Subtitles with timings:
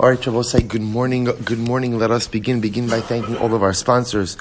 [0.00, 1.24] All right, Shabbos, say good morning.
[1.24, 1.98] Good morning.
[1.98, 2.60] Let us begin.
[2.60, 4.36] Begin by thanking all of our sponsors.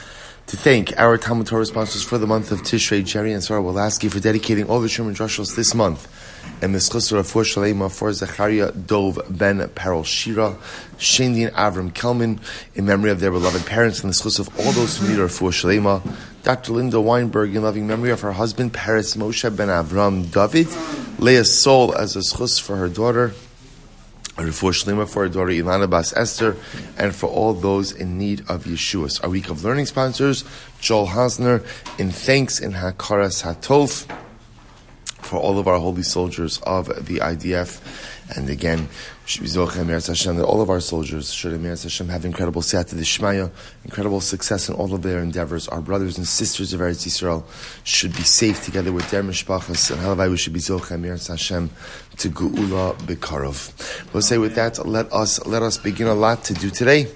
[0.45, 4.11] To thank our Talmud Torah sponsors for the month of Tishrei, Jerry and Sarah Wolasky
[4.11, 6.07] for dedicating all the Sherman Drushos this month.
[6.61, 10.55] And Mischusra for Shalema for Zecharya Dov Ben Perel Shira,
[10.99, 12.39] Shendin Avram Kelman,
[12.75, 15.27] in memory of their beloved parents, and the schus of all those who need her
[15.27, 16.03] for Shalema.
[16.43, 16.73] Dr.
[16.73, 20.67] Linda Weinberg, in loving memory of her husband, Paris Moshe Ben Avram David,
[21.19, 23.33] Leah Sol as a schus for her daughter.
[24.37, 26.55] Refuah Shlema for our daughter Ilana Bas Esther,
[26.97, 29.23] and for all those in need of Yeshuas.
[29.23, 30.43] Our week of learning sponsors,
[30.79, 31.65] Joel Hosner,
[31.99, 34.05] in thanks in Hakaras Hatov,
[35.23, 37.81] for all of our holy soldiers of the IDF.
[38.35, 38.89] And again,
[39.25, 43.51] that all of our soldiers should Hashem have incredible siyata d'shmaya,
[43.85, 45.67] incredible success in all of their endeavors.
[45.67, 47.43] Our brothers and sisters of Eretz Yisrael
[47.83, 51.69] should be safe together with their mishpachas, and halavai we should be zochem Hashem
[52.17, 54.13] to geula bekarov.
[54.13, 57.07] We'll say with that, let us let us begin a lot to do today.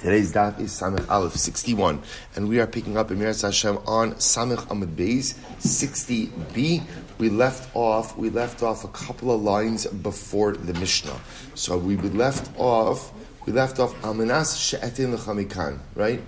[0.00, 2.00] Today's daf is Samech Aleph 61,
[2.34, 6.82] and we are picking up Emir Hashem on Samech Amud Beis 60b.
[7.18, 8.16] We left off.
[8.16, 11.20] We left off a couple of lines before the Mishnah.
[11.54, 13.12] So we left off.
[13.44, 16.22] We left off Almanas She'etin L'chamikan, right?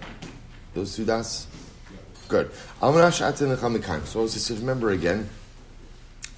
[0.74, 1.46] Those two das.
[2.28, 2.50] Good.
[2.82, 4.04] Almanas She'etin L'chamikan.
[4.04, 5.30] So just remember again.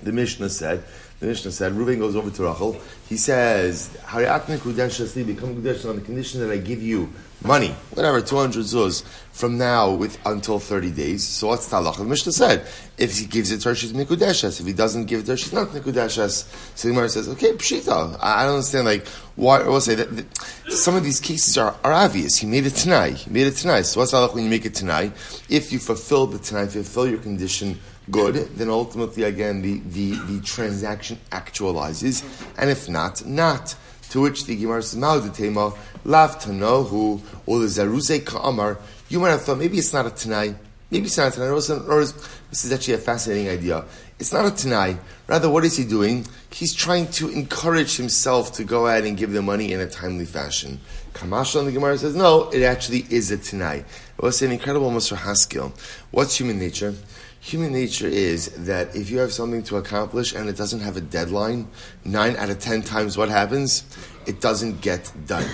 [0.05, 0.85] The Mishnah said
[1.25, 2.77] the Mishnah said, Reuven goes over to Rachel.
[3.09, 7.11] He says, Hariatne Kudesh become Kudesh on the condition that I give you
[7.43, 11.27] money, whatever, 200 zuz, from now with until 30 days.
[11.27, 11.97] So what's talach?
[11.97, 12.67] The Mishnah said,
[12.99, 14.61] if he gives it to her, she's Nikudeshes.
[14.61, 16.45] If he doesn't give it to her, she's not Nikudeshes.
[16.77, 18.19] So the Gemara says, okay, Pshita.
[18.21, 21.75] I don't understand, like, why, I will say that, that, some of these cases are,
[21.83, 22.37] are obvious.
[22.37, 23.13] He made it tanai.
[23.13, 23.83] He made it tanai.
[23.83, 25.11] So what's talach when you make it tanai?
[25.49, 30.41] If you fulfill the tanai, fulfill your condition, good, then ultimately again the, the, the
[30.43, 32.25] transaction actualizes,
[32.59, 33.75] and if not, not.
[34.11, 39.43] To which the Gemara says, Ma'udetema, lav tanohu, or the Zaruse ka'amar, you might have
[39.43, 40.55] thought maybe it's not a Tanai,
[40.91, 43.85] maybe it's not a Tanai, or, this is actually a fascinating idea.
[44.21, 44.99] It's not a Tanai.
[45.27, 46.27] Rather, what is he doing?
[46.53, 50.27] He's trying to encourage himself to go ahead and give the money in a timely
[50.27, 50.81] fashion.
[51.15, 53.79] Kamash on the Gemara says, no, it actually is a Tanai.
[53.79, 55.73] It was an incredible Musar Haskell.
[56.13, 56.95] What's human nature?
[57.45, 61.03] Human nature is that if you have something to accomplish and it doesn't have a
[61.03, 61.69] deadline,
[62.03, 63.85] nine out of ten times what happens?
[64.27, 65.47] It doesn't get done.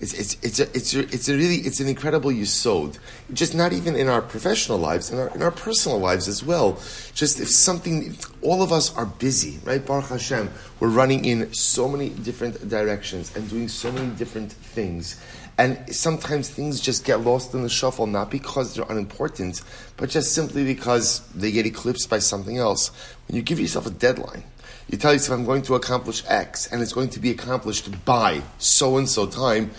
[0.00, 2.98] It's, it's, it's, a, it's, a, it's a really, it's an incredible yisod.
[3.34, 6.80] Just not even in our professional lives, in our, in our personal lives as well.
[7.12, 9.84] Just if something, all of us are busy, right?
[9.84, 15.20] Baruch Hashem, we're running in so many different directions and doing so many different things.
[15.58, 19.62] And sometimes things just get lost in the shuffle, not because they're unimportant,
[19.96, 22.90] but just simply because they get eclipsed by something else.
[23.26, 24.44] When you give yourself a deadline,
[24.88, 28.42] you tell yourself, I'm going to accomplish X, and it's going to be accomplished by
[28.58, 29.70] so and so time.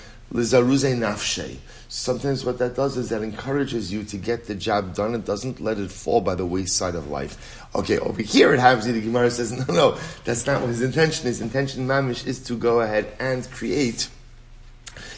[1.89, 5.61] Sometimes what that does is that encourages you to get the job done and doesn't
[5.61, 7.65] let it fall by the wayside of life.
[7.73, 11.27] Okay, over here it happens the Gemara says, no, no, that's not what his intention
[11.27, 11.39] is.
[11.39, 14.09] Intention, mamish, is to go ahead and create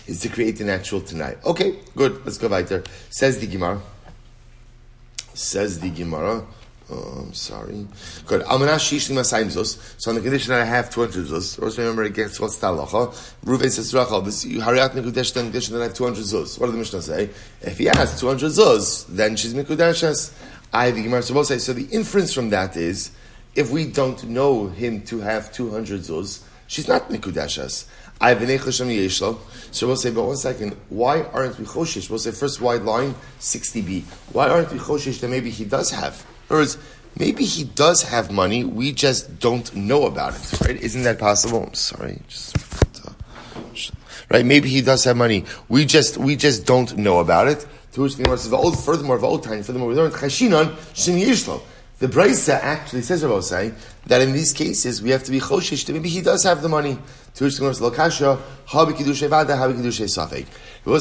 [0.09, 1.37] is to create the natural tonight.
[1.45, 2.25] Okay, good.
[2.25, 2.83] Let's go weiter.
[3.09, 3.79] Says the Gemara.
[5.33, 6.45] Says the Gemara.
[6.91, 7.85] Oh, I'm sorry.
[8.25, 8.41] Good.
[8.41, 13.13] So on the condition that I have 200 zuz, also remember again, what's the halacha?
[13.45, 16.59] Ruven says Rachel, this Hariat Mikudesh, the condition that I have 200 zuz.
[16.59, 17.29] What did the Mishnah say?
[17.61, 20.33] If he has 200 zuz, then she's Mikudeshes.
[20.73, 23.11] I, the Gemara will say, so the inference from that is,
[23.53, 27.85] if we don't know him to have 200 zuz, she's not Mikudeshes.
[28.21, 29.37] I have an echoshimnieshloh.
[29.71, 32.09] So we'll say, but one second, why aren't we choshish?
[32.09, 34.03] We'll say first wide line, 60b.
[34.33, 36.25] Why aren't we choshish that maybe he does have?
[36.49, 36.77] In other words,
[37.17, 40.81] maybe he does have money, we just don't know about it, right?
[40.81, 41.63] Isn't that possible?
[41.63, 42.55] I'm sorry, just,
[44.29, 44.45] right?
[44.45, 45.45] Maybe he does have money.
[45.67, 47.65] We just, we just don't know about it.
[47.93, 51.61] To which the says, furthermore, of old time, furthermore, we learned chashinon shin yishlo.
[51.99, 53.73] The Brisa actually says, Rabbi say,
[54.07, 56.69] that in these cases we have to be choshish that maybe he does have the
[56.69, 56.97] money.
[57.35, 60.47] To which the Lokasha, habi kiddushay vada, habi kiddushay safek.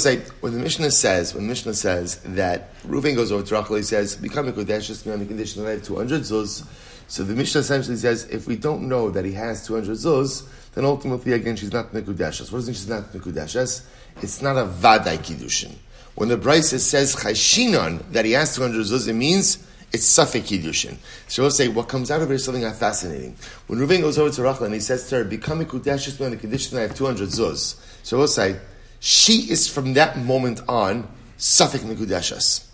[0.01, 3.77] Say, when the Mishnah says, when the Mishnah says that Reuven goes over to Rachel,
[3.77, 6.67] he says, become a kodesh, just on the condition that I have 200 zuz.
[7.07, 10.85] So the Mishnah essentially says, if we don't know that he has 200 zuz, then
[10.85, 12.53] ultimately, again, she's not Nikudeshes.
[12.53, 13.87] What does it mean she's not Nikudeshes?
[14.21, 15.75] It's not a Vadai Kiddushin.
[16.17, 20.97] When the Brisa says Chashinon, that he has 200 zuz, it means it's Safek Kiddushin.
[21.29, 23.37] So we'll say what comes out of it is something fascinating.
[23.67, 26.31] When Reuven goes over to Rachel and he says to her, "Become a Kudashis on
[26.31, 28.57] the condition that I have 200 zuz." So we'll say
[29.01, 31.09] she is from that moment on
[31.39, 32.65] Safek Nikudashas.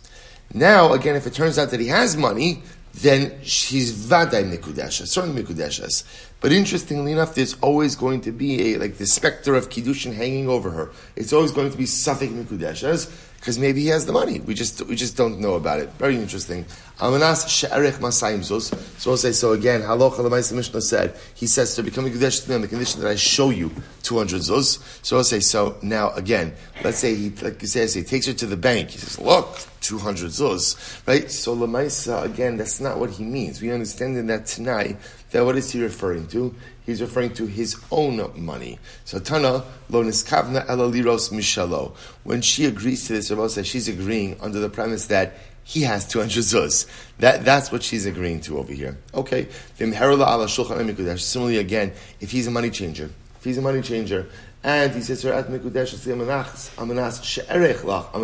[0.53, 2.63] Now, again, if it turns out that he has money,
[2.95, 6.05] then she's Vaday Nikudashas, certainly Nikudashas.
[6.45, 10.47] But interestingly enough, there's always going to be a like the specter of kiddushin hanging
[10.47, 10.91] over her.
[11.17, 13.11] It's always going to be safek mikudeshes
[13.45, 14.41] because maybe he has the money.
[14.41, 15.91] We just we just don't know about it.
[15.99, 16.65] Very interesting.
[16.99, 18.75] Amanas she'erech masayim zuz.
[18.99, 19.83] So we'll say so again.
[19.83, 23.03] Halacha the Mishnah said he says to become a kudesh to me on the condition
[23.03, 23.71] that I show you
[24.03, 24.81] two hundred zuz.
[25.05, 26.55] So we'll say so now again.
[26.83, 28.89] Let's say he like you say, say he takes her to the bank.
[28.89, 31.31] He says, look, two hundred zuz, right?
[31.31, 32.57] So lemaisa again.
[32.57, 33.61] That's not what he means.
[33.61, 34.97] We understand in that tanai
[35.35, 36.55] that what is he referring to?
[36.87, 38.79] He's referring to his own money.
[39.05, 41.97] So Tana lo niskavna ela liros mishalo.
[42.23, 45.35] When she agrees to this, Rabbi says she's agreeing under the premise that
[45.65, 46.87] he has 200 zuz.
[47.19, 48.97] That, that's what she's agreeing to over here.
[49.13, 49.49] Okay.
[49.77, 54.29] Similarly, again, if he's a money changer, if he's a money changer,
[54.63, 55.87] and he says to her, I'm going to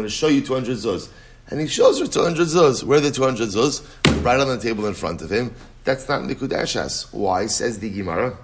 [0.09, 1.09] show you 200 zuz.
[1.49, 2.85] And he shows her 200 zuz.
[2.85, 3.85] Where are the 200 zuz?
[4.25, 5.53] Right on the table in front of him.
[5.85, 7.13] That's not Nikudashas.
[7.13, 7.47] Why?
[7.47, 8.37] Says the Gemara.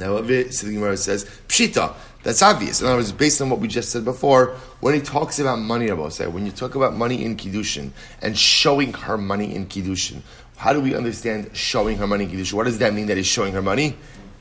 [0.00, 1.94] Now, so the Gemara says, Pshita.
[2.22, 2.80] That's obvious.
[2.80, 5.88] In other words, based on what we just said before, when he talks about money,
[6.10, 7.90] say, when you talk about money in Kiddushin
[8.20, 10.22] and showing her money in Kiddushin,
[10.56, 12.52] how do we understand showing her money in Kiddushin?
[12.52, 13.96] What does that mean that he's showing her money?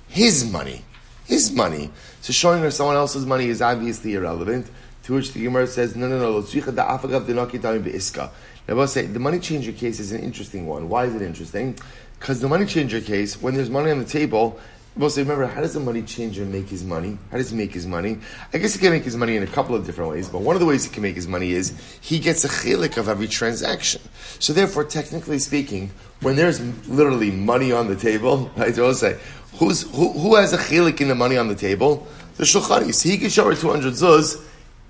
[0.08, 0.84] His money.
[1.26, 1.90] His money.
[2.22, 4.70] So showing her someone else's money is obviously irrelevant.
[5.04, 6.42] To which the Gemara says, no, no, no.
[8.72, 10.88] Now, I'll say the money changer case is an interesting one.
[10.88, 11.78] Why is it interesting?
[12.18, 14.58] Because the money changer case, when there's money on the table,
[14.96, 17.18] most remember, how does the money changer make his money?
[17.32, 18.20] How does he make his money?
[18.54, 20.56] I guess he can make his money in a couple of different ways, but one
[20.56, 23.28] of the ways he can make his money is he gets a chilik of every
[23.28, 24.00] transaction.
[24.40, 25.92] So therefore, technically speaking,
[26.22, 29.20] when there's literally money on the table, I will say,
[29.56, 32.08] who's, who, who has a chilik in the money on the table?
[32.38, 32.94] The shulchani.
[32.94, 34.42] So he can show her 200 zuz.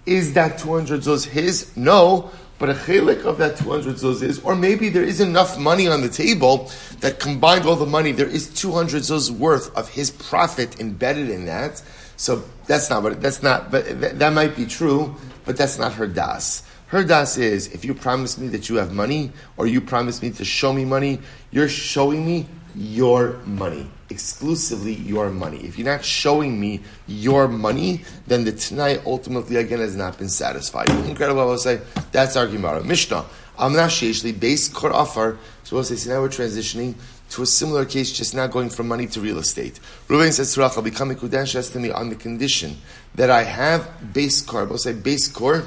[0.05, 1.75] Is that 200 zuz his?
[1.75, 2.29] No
[2.61, 6.01] but a chelik of that 200 zuz is, or maybe there is enough money on
[6.01, 6.69] the table
[6.99, 11.45] that combined all the money, there is 200 zuz worth of his profit embedded in
[11.45, 11.81] that.
[12.17, 15.93] So that's not what, that's not, but th- that might be true, but that's not
[15.93, 16.61] her das.
[16.85, 20.29] Her das is, if you promise me that you have money, or you promise me
[20.29, 21.19] to show me money,
[21.49, 22.45] you're showing me
[22.75, 25.57] your money exclusively your money.
[25.63, 30.29] If you're not showing me your money, then the tanai ultimately again has not been
[30.29, 30.89] satisfied.
[30.89, 31.81] Incredible, I will say.
[32.12, 32.83] That's our Gemara.
[32.83, 33.25] Mishnah.
[33.57, 35.38] Amna Sheshli, base Kor Afar.
[35.63, 36.95] So we'll say, now we're transitioning
[37.29, 39.79] to a similar case, just now going from money to real estate.
[40.09, 42.77] Ruben says to Rachel, become a Kudash to me on the condition
[43.15, 44.65] that I have base core.
[44.65, 45.63] We'll say base core.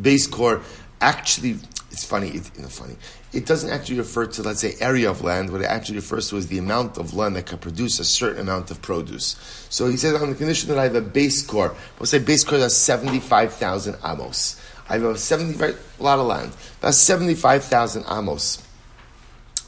[0.00, 0.62] Base core
[1.00, 1.58] actually
[1.94, 2.96] it's funny, it's you know, funny.
[3.34, 5.50] It doesn't actually refer to, let's say, area of land.
[5.50, 8.42] What it actually refers to is the amount of land that can produce a certain
[8.42, 9.36] amount of produce.
[9.70, 12.44] So he says, on the condition that I have a base core, we'll say base
[12.44, 14.60] core has 75,000 amos.
[14.88, 16.52] I have a 75, a lot of land.
[16.80, 18.62] That's 75,000 amos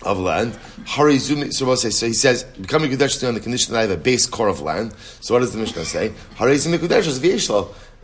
[0.02, 0.58] of land.
[0.86, 4.60] So he says, becoming Kudesh on the condition that I have a base core of
[4.60, 4.94] land.
[5.20, 6.12] So what does the Mishnah say?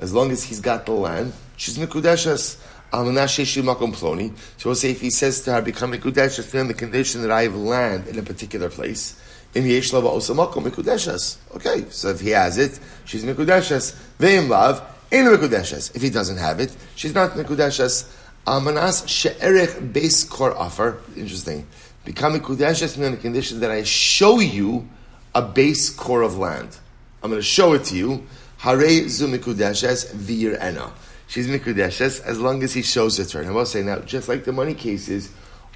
[0.00, 2.56] As long as he's got the land, she's Mikudeshes.
[2.92, 7.30] So we'll say if he says to her, become Mikudesh, just on the condition that
[7.30, 9.18] I have land in a particular place.
[9.54, 11.38] In Yeshlava Osamakom Mikudeshes.
[11.56, 13.96] Okay, so if he has it, she's Mikudeshes.
[14.18, 15.94] Ve'im Lav, in Mikudeshes.
[15.96, 18.10] If he doesn't have it, she's not Mikudeshes.
[18.46, 20.98] Amanas She'erech Base Kor Offer.
[21.16, 21.66] Interesting.
[22.04, 24.86] Become Mikudeshes on the condition that I show you
[25.34, 26.76] a base core of land.
[27.22, 28.26] I'm going to show it to you.
[28.58, 30.93] Hare Zu Mikudeshes Vir Ena
[31.32, 33.43] she's mikudeshes as long as he shows it to her.
[33.43, 35.31] And I will say now, just like the money cases,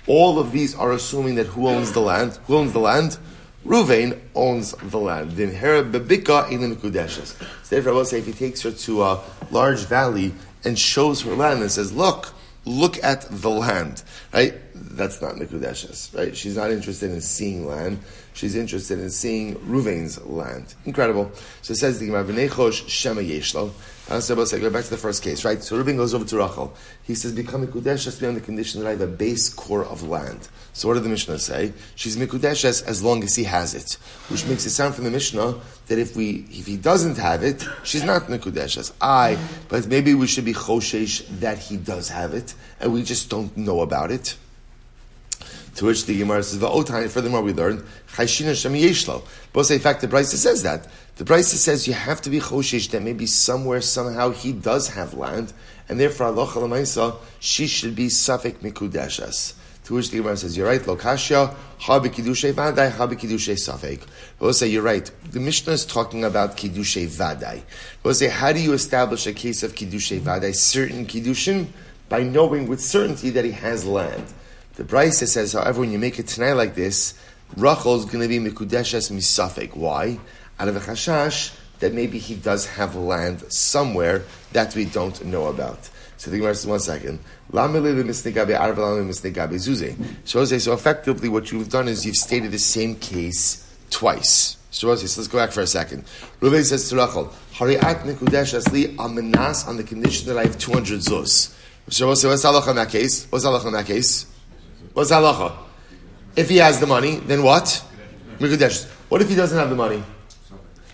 [0.07, 2.39] all of these are assuming that who owns the land?
[2.47, 3.17] Who owns the land?
[3.65, 5.33] Ruvain owns the land.
[5.33, 7.39] Then her bebika in the mikudeshes.
[7.65, 9.21] So therefore, I will say if he takes her to a
[9.51, 12.35] large valley and shows her land and says, "Look,
[12.67, 14.55] look at the land," right?
[14.75, 16.37] That's not mikudeshes, right?
[16.37, 17.99] She's not interested in seeing land.
[18.35, 20.75] She's interested in seeing Ruvain's land.
[20.85, 21.33] Incredible.
[21.63, 23.73] So it says the Gemara, "V'nechosh shema yeshlo."
[24.09, 25.61] Uh, so say, go back to the first case, right?
[25.65, 26.73] So Reuben goes over to Rachel.
[27.03, 30.05] He says, become Mikudesh just on the condition that I have a base core of
[30.05, 30.49] land.
[30.73, 31.73] So what did the Mishnah say?
[31.97, 33.95] She's Mikudesh as long as he has it.
[34.29, 35.57] Which makes it sound from the Mishnah
[35.89, 40.29] that if we, if he doesn't have it, she's not Mikudesh I, but maybe we
[40.29, 44.37] should be Choshesh that he does have it, and we just don't know about it.
[45.77, 47.85] To which the Gemara says, "Va'otan." Furthermore, we learned
[48.15, 49.23] Chayshina Shem Yeshlo.
[49.53, 50.87] Both say, in fact, the Brisa says that.
[51.17, 55.15] The Brisa says you have to be choshish that maybe somewhere somehow he does have
[55.15, 55.55] land,
[55.89, 59.55] and therefore Allah Chalamaisa she should be suffik mikudeshas.
[59.85, 64.03] To which the Gemara says, "You're right, lokashya habi kiddushay vaday habi kiddushay safek."
[64.41, 65.11] We'll say you're right.
[65.31, 67.63] The Mishnah is talking about kiddushay vaday.
[68.03, 70.55] We'll say, how do you establish a case of kiddushay vaday?
[70.55, 71.69] Certain kiddushin
[72.11, 74.27] by knowing with certainty that he has land.
[74.75, 77.15] The Brisa says, however, when you make it tanai like this,
[77.57, 79.75] Rachel is going to be Mikudeshes Misafek.
[79.77, 80.19] Why?
[80.59, 85.47] Out of a chashash that maybe he does have land somewhere that we don't know
[85.47, 85.91] about.
[86.17, 87.19] So the Gemara says, one second.
[90.25, 94.57] So effectively, what you've done is you've stated the same case twice.
[94.71, 96.05] So let's go back for a second.
[96.41, 101.01] Reuven says to Rachel, Hariat Mikudesh Asli Amenas on the condition that I have 200
[101.01, 101.55] zuz.
[101.89, 103.27] So what's halacha in that case?
[103.31, 104.27] What's halacha in that case?
[104.95, 105.53] What's halacha?
[106.35, 107.85] If he has the money, then what?
[108.39, 110.03] What if he doesn't have the money?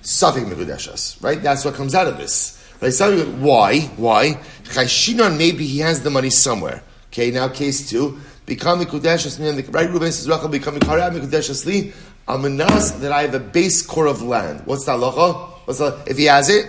[0.02, 1.40] Safik Mikudeshas, right?
[1.40, 2.58] That's what comes out of this.
[2.80, 2.92] Right?
[3.38, 3.80] Why?
[3.96, 4.34] Why?
[4.64, 6.82] Chayshinon, maybe he has the money somewhere.
[7.06, 8.18] Okay, now case two.
[8.44, 9.38] Become Mikudeshas,
[9.72, 9.88] right?
[9.88, 11.92] Reuven says, Rachel, become Mikudeshas li,
[12.26, 14.62] Amanas, that I have a base core of land.
[14.64, 15.50] What's the halacha?
[15.66, 16.68] What's the, if he has it?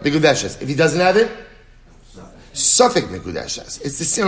[0.00, 0.62] Mikudeshas.
[0.62, 1.30] If he doesn't have it?
[2.54, 3.84] Safek Mikudeshas.
[3.84, 4.26] It's the same,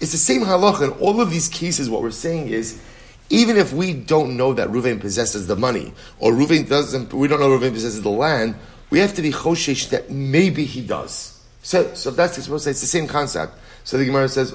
[0.00, 1.88] it's the same halacha in all of these cases.
[1.88, 2.82] What we're saying is,
[3.30, 7.40] even if we don't know that Ruvain possesses the money, or Ruvain doesn't, we don't
[7.40, 8.56] know Ruvain possesses the land,
[8.90, 11.40] we have to be choshesh that maybe he does.
[11.62, 13.54] So, so that's supposed to say it's the same concept.
[13.84, 14.50] So the Gemara says,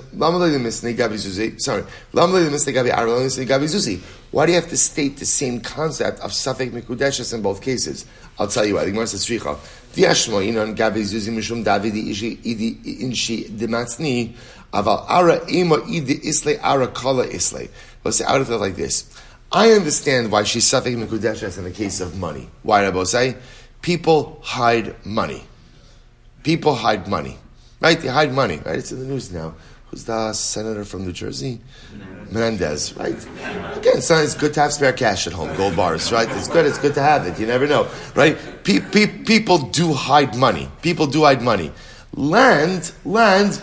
[1.57, 1.83] sorry,
[4.31, 8.05] why do you have to state the same concept of Safek Mikudeshes in both cases?
[8.37, 8.85] I'll tell you why.
[8.85, 9.57] The Gemara says, Shricha,
[14.75, 17.67] Aval ara idi isle ara kala isle.
[18.03, 19.09] Let's say, I would have like this.
[19.51, 22.49] I understand why she's suffering Mikudeshes in the case of money.
[22.63, 23.37] Why, Rabbi say?
[23.81, 25.43] People hide money.
[26.43, 27.37] People hide money.
[27.79, 27.99] Right?
[27.99, 28.59] They hide money.
[28.65, 28.77] Right?
[28.79, 29.55] It's in the news now.
[29.89, 31.61] Who's the senator from New Jersey?
[32.29, 33.15] Menendez, right?
[33.77, 36.27] Again, it's good to have spare cash at home, gold bars, right?
[36.31, 37.39] It's good, it's good to have it.
[37.39, 38.35] You never know, right?
[38.63, 40.69] Pe- pe- people do hide money.
[40.81, 41.71] People do hide money.
[42.13, 43.61] Land, land,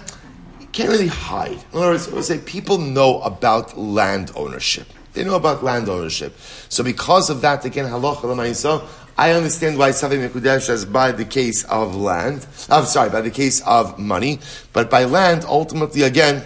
[0.73, 1.53] can't really hide.
[1.73, 4.87] In other words, I would say people know about land ownership.
[5.13, 6.35] They know about land ownership.
[6.69, 8.89] So because of that, again, halacha
[9.19, 12.47] I understand why Safek Mekudesh is by the case of land.
[12.71, 14.41] I'm sorry, by the case of money.
[14.73, 16.43] But by land, ultimately, again,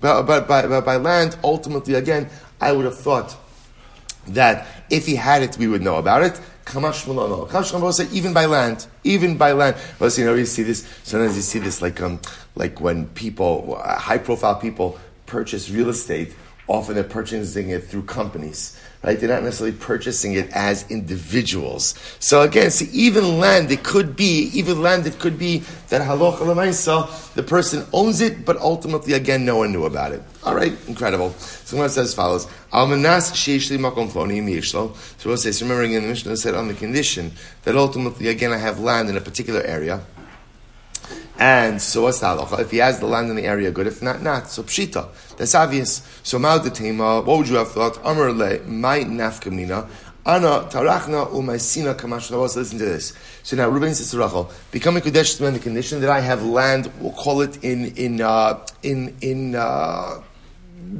[0.00, 2.28] but, but, by, by land, ultimately, again,
[2.60, 3.34] I would have thought
[4.28, 6.38] that if he had it, we would know about it.
[6.66, 7.04] Kamash.
[7.48, 9.76] Kamash even by land, even by land.
[9.98, 10.86] Well, you know, you see this.
[11.04, 12.20] Sometimes you see this, like um,
[12.54, 16.34] like when people, high profile people, purchase real estate.
[16.66, 19.20] Often they're purchasing it through companies right?
[19.20, 21.94] They're not necessarily purchasing it as individuals.
[22.20, 25.58] So again, see, even land, it could be, even land, it could be
[25.88, 30.22] that halocha lemaisa, the person owns it, but ultimately, again, no one knew about it.
[30.42, 31.30] All right, incredible.
[31.32, 34.94] So it says as follows: Almanas sheishli makom miyishlo.
[35.18, 37.32] So we'll say, remembering in the Mishnah said on the condition
[37.64, 40.02] that ultimately, again, I have land in a particular area.
[41.38, 42.60] And so what's the halacha?
[42.60, 43.86] If he has the land in the area, good.
[43.86, 44.48] If not, not.
[44.48, 45.08] So pshita.
[45.36, 46.06] That's obvious.
[46.22, 48.02] So ma'odetema, what would you have thought?
[48.04, 49.88] Amr le, my nafkamina.
[50.26, 53.12] Ana tarachna umaisina kamash Listen to this.
[53.42, 56.42] So now Reuben says to Rachel, become a kodesh to the condition that I have
[56.42, 56.90] land.
[56.98, 60.22] We'll call it in in uh, in in uh,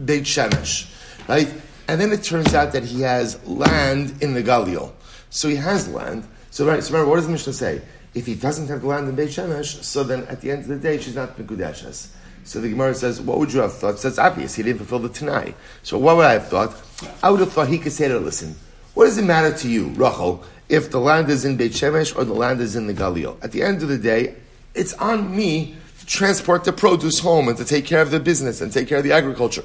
[0.05, 0.91] Beit Shemesh,
[1.27, 1.51] right?
[1.89, 4.93] And then it turns out that he has land in the Galil.
[5.31, 6.29] So he has land.
[6.51, 6.83] So right.
[6.83, 7.81] So remember, what does the Mishnah say?
[8.15, 10.69] If he doesn't have the land in Beit Shemesh, so then at the end of
[10.69, 12.09] the day, she's not Mekudeshes.
[12.45, 13.99] So the Gemara says, what would you have thought?
[13.99, 15.55] So it's obvious, he didn't fulfill the Tanai.
[15.83, 16.81] So what would I have thought?
[17.23, 18.55] I would have thought he could say to her, listen,
[18.93, 22.25] what does it matter to you, Rachel, if the land is in Beit Shemesh or
[22.25, 23.43] the land is in the Galil?
[23.43, 24.37] At the end of the day,
[24.75, 28.61] it's on me to transport the produce home and to take care of the business
[28.61, 29.65] and take care of the agriculture.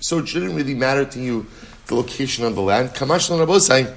[0.00, 1.46] So it shouldn't really matter to you
[1.86, 2.90] the location of the land.
[2.90, 3.94] Kamash Rabosai,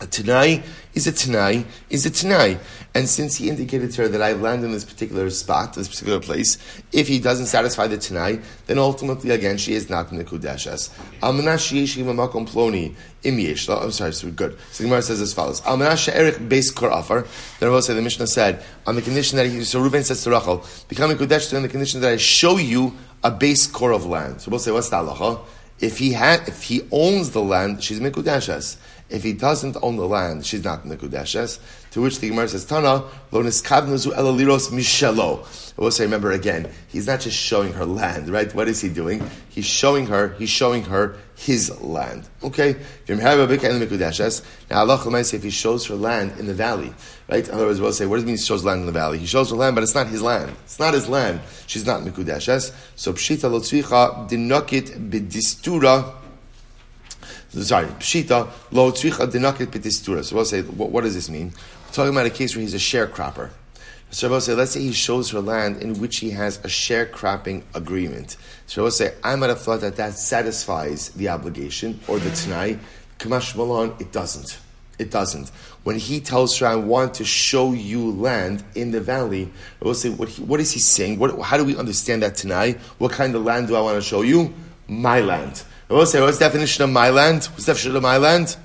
[0.00, 0.62] a Tanai
[0.94, 2.58] is a Tanai, is a Tanai.
[2.94, 6.20] And since he indicated to her that I land in this particular spot, this particular
[6.20, 6.58] place,
[6.92, 10.90] if he doesn't satisfy the Tanai, then ultimately, again, she is not Nikudeshes.
[11.20, 14.58] ploni I'm sorry, so we're good.
[14.72, 15.60] So the Gemara says as follows.
[15.62, 17.26] Almanash Erich base kor afar.
[17.58, 20.64] Then say the Mishnah said, on the condition that he, so Reuven says to Rachel,
[20.88, 24.42] becoming Kudesh on the condition that I show you a base core of land.
[24.42, 25.40] So we'll say, what's the halacha?
[25.80, 28.76] If he had, if he owns the land, she's Mikudeshes.
[29.14, 31.60] If he doesn't own the land, she's not Nekudeshes.
[31.92, 35.72] To which the Gemara says, Tana, lo niskavnuzu elaliros mishelo.
[35.78, 38.52] I will say, remember again, he's not just showing her land, right?
[38.52, 39.22] What is he doing?
[39.48, 42.28] He's showing her, he's showing her his land.
[42.42, 42.74] Okay?
[43.08, 43.36] Now,
[44.72, 46.92] Allah say if he shows her land in the valley,
[47.30, 47.46] right?
[47.46, 49.18] In other words, we'll say, what does it mean he shows land in the valley?
[49.18, 50.50] He shows her land, but it's not his land.
[50.64, 51.40] It's not his land.
[51.68, 52.74] She's not Mikudeshes.
[52.96, 56.23] So, pshita lo tzvicha dinokit bidistura
[57.62, 60.24] sorry, pshita lo tzricha dinakit pitistura.
[60.24, 61.52] So we'll say, what, what, does this mean?
[61.86, 63.50] We're talking about a case where he's a sharecropper.
[64.10, 68.36] So say, let's say he shows her land in which he has a sharecropping agreement.
[68.66, 72.78] So we'll say, I might have thought that that satisfies the obligation or the t'nai.
[73.18, 74.58] Kamash Malon, it doesn't.
[75.00, 75.48] It doesn't.
[75.82, 79.50] When he tells her, I want to show you land in the valley,
[79.82, 81.18] I will say, what, he, what is he saying?
[81.18, 82.74] What, how do we understand that tanai?
[82.98, 84.54] What kind of land do I want to show you?
[84.86, 85.64] My land.
[85.90, 87.44] I will say, what's the definition of my land?
[87.44, 88.56] What's the definition of my land?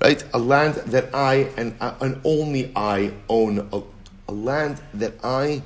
[0.00, 0.24] Right?
[0.32, 3.68] A land that I and, and only I own.
[3.72, 3.82] A,
[4.28, 5.62] a land that I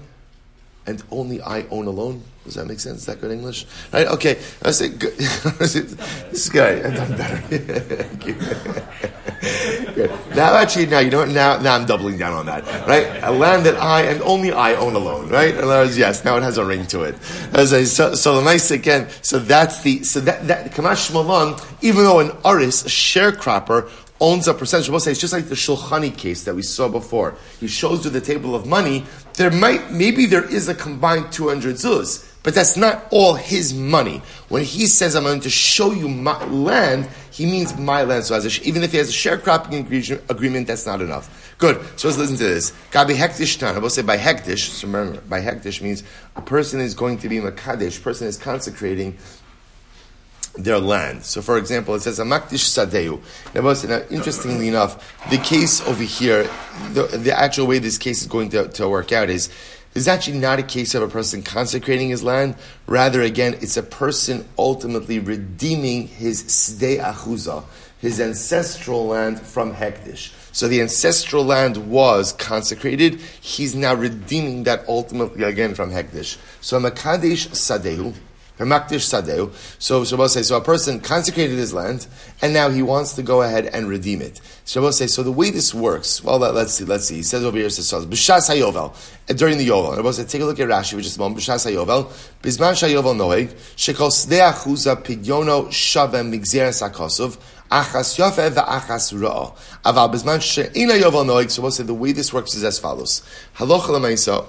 [0.86, 2.24] and only I own alone.
[2.48, 3.00] Does that make sense?
[3.00, 3.66] Is that good English?
[3.92, 4.06] Right?
[4.06, 4.38] Okay.
[4.62, 5.12] I say good.
[5.18, 6.80] this guy.
[6.82, 7.42] I've done better.
[9.94, 10.10] good.
[10.34, 11.28] Now, actually, now you know what?
[11.28, 12.64] Now, now I'm doubling down on that.
[12.88, 13.22] Right?
[13.22, 15.28] A land that I and only I own alone.
[15.28, 15.54] Right?
[15.54, 16.24] In other words, yes.
[16.24, 17.16] Now it has a ring to it.
[17.52, 19.10] I, so, so the nice again.
[19.20, 21.54] So that's the so that that Kamash Malan.
[21.82, 23.90] Even though an aris, a sharecropper,
[24.20, 24.88] owns a percentage.
[24.88, 27.36] We'll say it's just like the Shulchani case that we saw before.
[27.60, 29.04] He shows you the table of money.
[29.34, 34.22] There might, maybe there is a combined 200 zuz, but that's not all his money.
[34.48, 38.24] When he says, I'm going to show you my land, he means my land.
[38.24, 41.54] So a, even if he has a sharecropping agreement, that's not enough.
[41.58, 41.76] Good.
[41.98, 42.72] So let's listen to this.
[42.90, 43.74] Gabi hektish tan.
[43.74, 44.70] I will say by hektish.
[44.70, 46.02] So remember, by hektish means
[46.36, 48.02] a person is going to be makadesh.
[48.02, 49.18] Person is consecrating
[50.54, 51.24] their land.
[51.24, 53.20] So, for example, it says Amakdish Sadeu.
[53.54, 56.48] Now, interestingly enough, the case over here,
[56.92, 59.50] the, the actual way this case is going to, to work out is
[59.94, 62.56] this is actually not a case of a person consecrating his land.
[62.86, 67.64] Rather, again, it's a person ultimately redeeming his Sdei Achuza,
[67.98, 70.32] his ancestral land from Hekdish.
[70.52, 73.20] So the ancestral land was consecrated.
[73.40, 76.36] He's now redeeming that ultimately again from Hekdish.
[76.60, 77.54] So Makadesh
[78.58, 82.06] Sadeu, so, Shabbos says, so a person consecrated his land,
[82.42, 84.40] and now he wants to go ahead and redeem it.
[84.64, 87.16] Shabbos says, so the way this works, well, let, us see, let's see.
[87.16, 88.94] He says over here, says, B'shas HaYovel,
[89.30, 89.96] uh, during the Yovel.
[89.96, 92.06] Shabbos says, take a look at Rashi, which is moment, B'shas HaYovel,
[92.42, 97.38] Bizman ShaYovel Noeg, Shekol Sdei Achuza Pidyono Shavem Migzeres HaKosov,
[97.70, 99.56] Achas Ra'ah.
[99.84, 103.22] Aval She'ina Yovel Noeg, so we'll say the way this works is as follows.
[103.56, 104.44] Halacha L'maisa,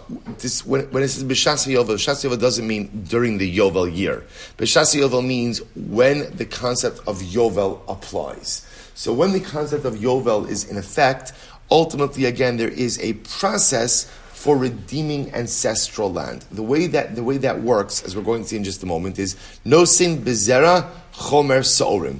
[0.66, 4.24] when, when it says B'shas Yovel, B'shas Yovel doesn't mean during the Yovel year.
[4.58, 8.66] B'shas Yovel means when the concept of Yovel applies.
[8.96, 11.34] So when the concept of Yovel is in effect,
[11.72, 16.46] ultimately again there is a process for redeeming ancestral land.
[16.52, 18.86] The way that the way that works, as we're going to see in just a
[18.86, 22.20] moment, is no sin bezera chomer saorim.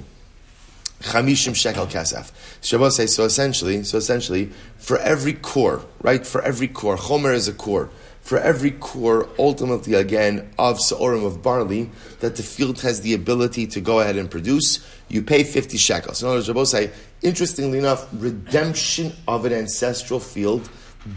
[1.00, 2.30] Chamishim shekel kesef.
[2.62, 3.24] Shabbos says so.
[3.24, 6.26] Essentially, so essentially, for every core, right?
[6.26, 7.88] For every core, chomer is a core.
[8.20, 13.66] For every core, ultimately again of saorim of barley that the field has the ability
[13.68, 16.22] to go ahead and produce, you pay fifty shekels.
[16.22, 16.90] In other words, Shabbos say,
[17.22, 20.68] interestingly enough, redemption of an ancestral field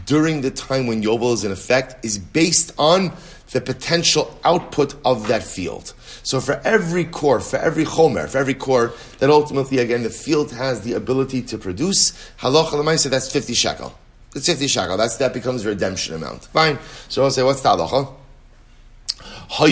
[0.05, 3.11] during the time when Yovel is in effect is based on
[3.53, 5.93] the potential output of that field.
[6.23, 10.51] So for every core, for every chomer, for every core that ultimately, again, the field
[10.51, 13.97] has the ability to produce, halacha l'maisa, that's 50 shekel.
[14.35, 14.97] It's 50 shekel.
[14.97, 16.45] That's, that becomes redemption amount.
[16.45, 16.79] Fine.
[17.07, 18.13] So I'll say, what's the halacha?
[19.49, 19.65] So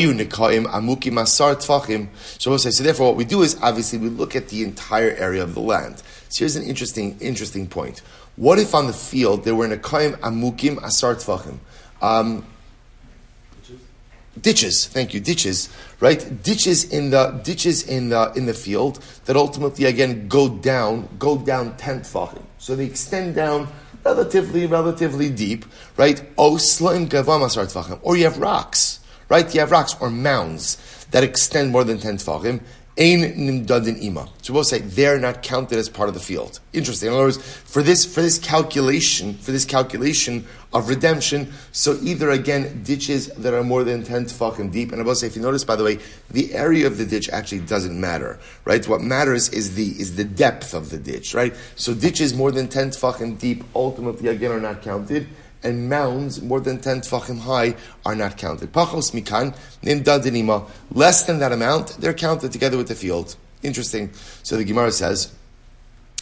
[2.49, 5.41] we'll say, so therefore what we do is obviously we look at the entire area
[5.41, 6.03] of the land.
[6.29, 8.03] So here's an interesting, interesting point.
[8.35, 11.57] What if on the field there were nikaim amukim asar tfachim?
[12.01, 12.45] Um,
[14.39, 14.87] ditches.
[14.87, 15.69] Thank you, ditches.
[15.99, 21.07] Right, ditches in the ditches in the in the field that ultimately again go down,
[21.19, 22.43] go down ten tefachim.
[22.57, 23.67] So they extend down
[24.03, 25.65] relatively, relatively deep.
[25.97, 26.23] Right.
[26.37, 28.99] Or you have rocks.
[29.29, 30.77] Right, you have rocks or mounds
[31.11, 32.61] that extend more than ten tefachim.
[33.01, 34.29] Ein nimdadin ima.
[34.43, 36.59] So we'll say they're not counted as part of the field.
[36.71, 37.07] Interesting.
[37.07, 42.29] In other words, for this for this calculation, for this calculation of redemption, so either
[42.29, 45.41] again ditches that are more than ten tefachim deep, and I will say, if you
[45.41, 45.97] notice, by the way,
[46.29, 48.87] the area of the ditch actually doesn't matter, right?
[48.87, 51.55] What matters is the is the depth of the ditch, right?
[51.75, 55.27] So ditches more than ten tefachim deep ultimately again are not counted
[55.63, 58.71] and mounds more than 10 tfachim high are not counted.
[58.71, 63.35] Pachos mikan, nimdadinima, less than that amount, they're counted together with the field.
[63.63, 64.11] Interesting.
[64.43, 65.33] So the Gemara says,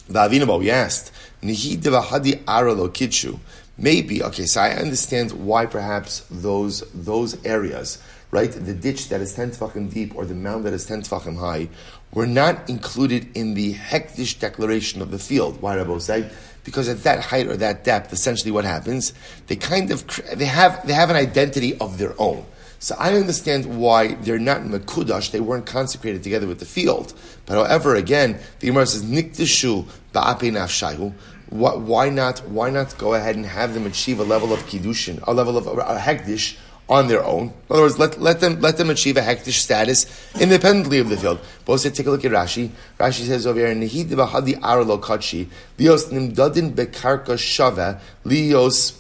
[0.10, 3.40] Va'avinaba, we asked, Nihi devahadi aralo kitshu.
[3.78, 9.34] Maybe, okay, so I understand why perhaps those, those areas, right, the ditch that is
[9.34, 11.70] 10 tfachim deep or the mound that is 10 tfachim high,
[12.14, 15.62] were not included in the hektish declaration of the field.
[15.62, 16.30] Why, Rabbi say?
[16.64, 19.14] because at that height or that depth, essentially what happens,
[19.48, 22.46] they kind of, they have, they have an identity of their own.
[22.78, 27.14] So I understand why they're not mekudash, they weren't consecrated together with the field.
[27.46, 31.14] But however, again, the Gemara says, nikdeshu ba'ape nafshayu.
[31.50, 32.40] why not?
[32.48, 35.66] Why not go ahead and have them achieve a level of kiddushin, a level of
[35.66, 36.58] a, hektish
[36.90, 37.44] on their own?
[37.44, 40.06] In other words, let, let them let them achieve a hektish status
[40.40, 41.40] independently of the field.
[41.64, 42.72] But also take a look at Rashi.
[43.00, 45.48] Rashi says over here, "Nehid b'hadi arlo kachi
[45.78, 48.98] lios nimdadin bekarka shava lios."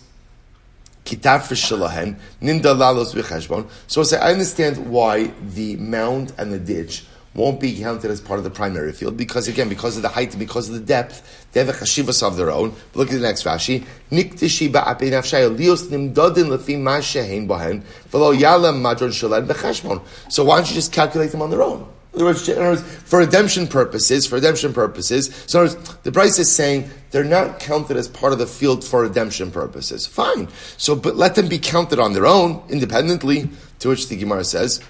[1.03, 3.65] Kitaf shalahen ninda lalos.
[3.87, 8.19] So I say I understand why the mound and the ditch won't be counted as
[8.21, 11.38] part of the primary field because again, because of the height because of the depth,
[11.51, 12.73] they have a chashivas of their own.
[12.93, 13.85] Look at the next Rashi.
[14.11, 20.01] Niktishi ba'apei nafshay lios nimdodin lefi ma shehein bahen v'lo yalam madron shalad b'cheshbon.
[20.31, 21.87] So why don't you just calculate them on their own?
[22.13, 26.11] In other, words, in other words, for redemption purposes, for redemption purposes, so words, the
[26.11, 30.07] price is saying they're not counted as part of the field for redemption purposes.
[30.07, 30.47] Fine.
[30.77, 34.81] So, but let them be counted on their own, independently, to which the Gemara says,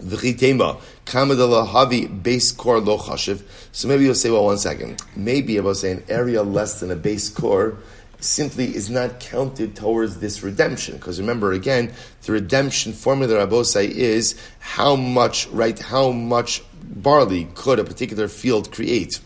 [0.00, 3.42] V'chitema, havi base core lo chashiv.
[3.72, 5.02] So maybe you'll say, well, one second.
[5.16, 7.78] Maybe I will say an area less than a base core
[8.20, 10.96] simply is not counted towards this redemption.
[10.96, 11.92] Because remember, again,
[12.24, 18.72] the redemption formula Rabosai is how much, right, how much barley could a particular field
[18.72, 19.20] create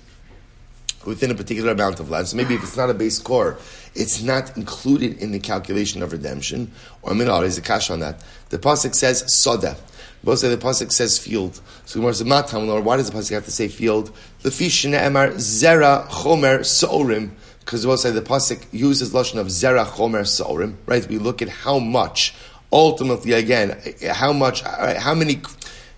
[1.04, 2.28] within a particular amount of land.
[2.28, 3.58] So maybe if it's not a base core,
[3.94, 6.72] it's not included in the calculation of redemption.
[7.02, 8.22] Or minar is a cash on that.
[8.50, 9.76] The pasuk says soda.
[10.22, 11.60] Both say the pasuk says field.
[11.86, 15.34] So Gemara says, "Matam why does the pasuk have to say field?" The fish emar
[15.34, 17.30] zera chomer sorim.
[17.60, 20.74] Because both say the pasuk uses lashon of zera chomer sorim.
[20.86, 21.06] Right?
[21.08, 22.34] We look at how much.
[22.72, 23.80] Ultimately, again,
[24.12, 24.60] how much?
[24.62, 25.42] How many?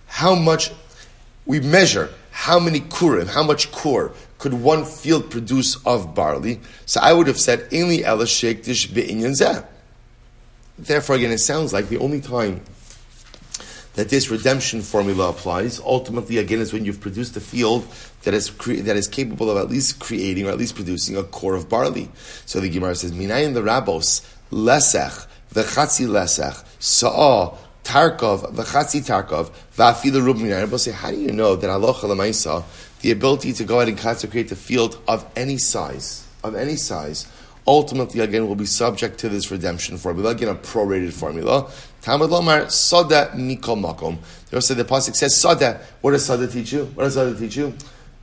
[0.07, 0.71] How much?
[1.45, 4.11] We measure how many kurim, how much kur
[4.43, 6.59] could one field produce of barley?
[6.85, 9.63] So I would have said, "Inli elashek dish be'inyan zeh."
[10.77, 12.59] Therefore, again, it sounds like the only time
[13.93, 15.79] that this redemption formula applies.
[15.79, 17.87] Ultimately, again, is when you've produced a field
[18.23, 21.23] that is cre- that is capable of at least creating or at least producing a
[21.23, 22.09] core of barley.
[22.45, 27.53] So the Gemara says, "Minayin the rabos lesech v'chatzi lesech sa'a."
[27.83, 31.93] Tarkov, v'chatzi Tarkov, v'afila rubin say, how do you know that Allah
[33.03, 37.27] the ability to go ahead and consecrate the field of any size, of any size,
[37.67, 41.69] ultimately again will be subject to this redemption formula, again a prorated formula.
[42.01, 44.17] Talmud Lomar Sada Mikol Makom.
[44.49, 45.81] They also the pasuk says Sada.
[45.99, 46.85] What does Sada teach you?
[46.95, 47.73] What does Sada teach you?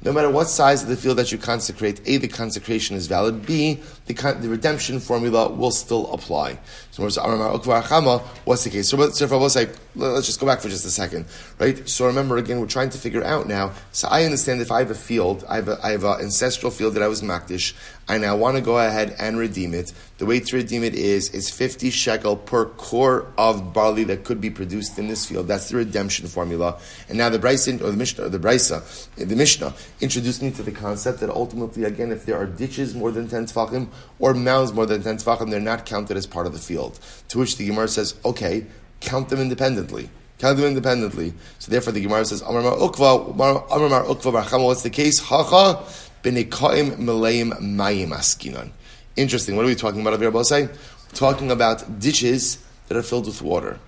[0.03, 3.45] No matter what size of the field that you consecrate, A, the consecration is valid,
[3.45, 3.81] B,
[4.13, 6.59] the, the redemption formula will still apply.
[6.91, 8.89] So, what's the case?
[8.89, 11.27] So, so say, let's just go back for just a second,
[11.59, 11.89] right?
[11.89, 13.73] So, remember again, we're trying to figure out now.
[13.93, 16.71] So, I understand if I have a field, I have, a, I have an ancestral
[16.71, 17.75] field that I was makdish,
[18.09, 19.93] and I now want to go ahead and redeem it.
[20.19, 24.41] The way to redeem it is is 50 shekel per core of barley that could
[24.41, 25.49] be produced in this field.
[25.49, 26.79] That's the redemption formula.
[27.09, 28.83] And now the Brisa or the Mishnah or the Brisa,
[29.15, 33.11] the Mishnah introduced me to the concept that ultimately, again, if there are ditches more
[33.11, 33.89] than 10 tefachim
[34.19, 36.99] or mounds more than 10 tefachim, they're not counted as part of the field.
[37.29, 38.67] To which the Gemara says, okay,
[39.01, 40.11] count them independently.
[40.39, 41.35] Count them independently.
[41.59, 45.19] So therefore, the Gemara says, Amar Ukva, Amar Ukva What's the case?
[45.19, 45.85] Hacha
[46.23, 48.71] Benikaim Meleim Mayim Askinon.
[49.17, 49.57] Interesting.
[49.57, 50.71] What are we talking about over here, We're
[51.13, 53.79] talking about ditches that are filled with water.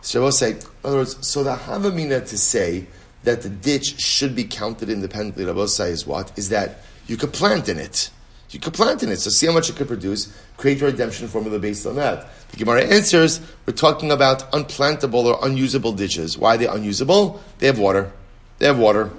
[0.00, 2.86] So say, in other words, so the Havamina to say
[3.24, 6.36] that the ditch should be counted independently, Rabbi Rabbosai is what?
[6.38, 8.10] Is that you could plant in it.
[8.50, 9.18] You could plant in it.
[9.18, 10.32] So see how much it could produce.
[10.56, 12.28] Create your redemption formula based on that.
[12.50, 16.38] The Gemara answers, we're talking about unplantable or unusable ditches.
[16.38, 17.42] Why are they unusable?
[17.58, 18.10] They have water.
[18.58, 19.10] They have water.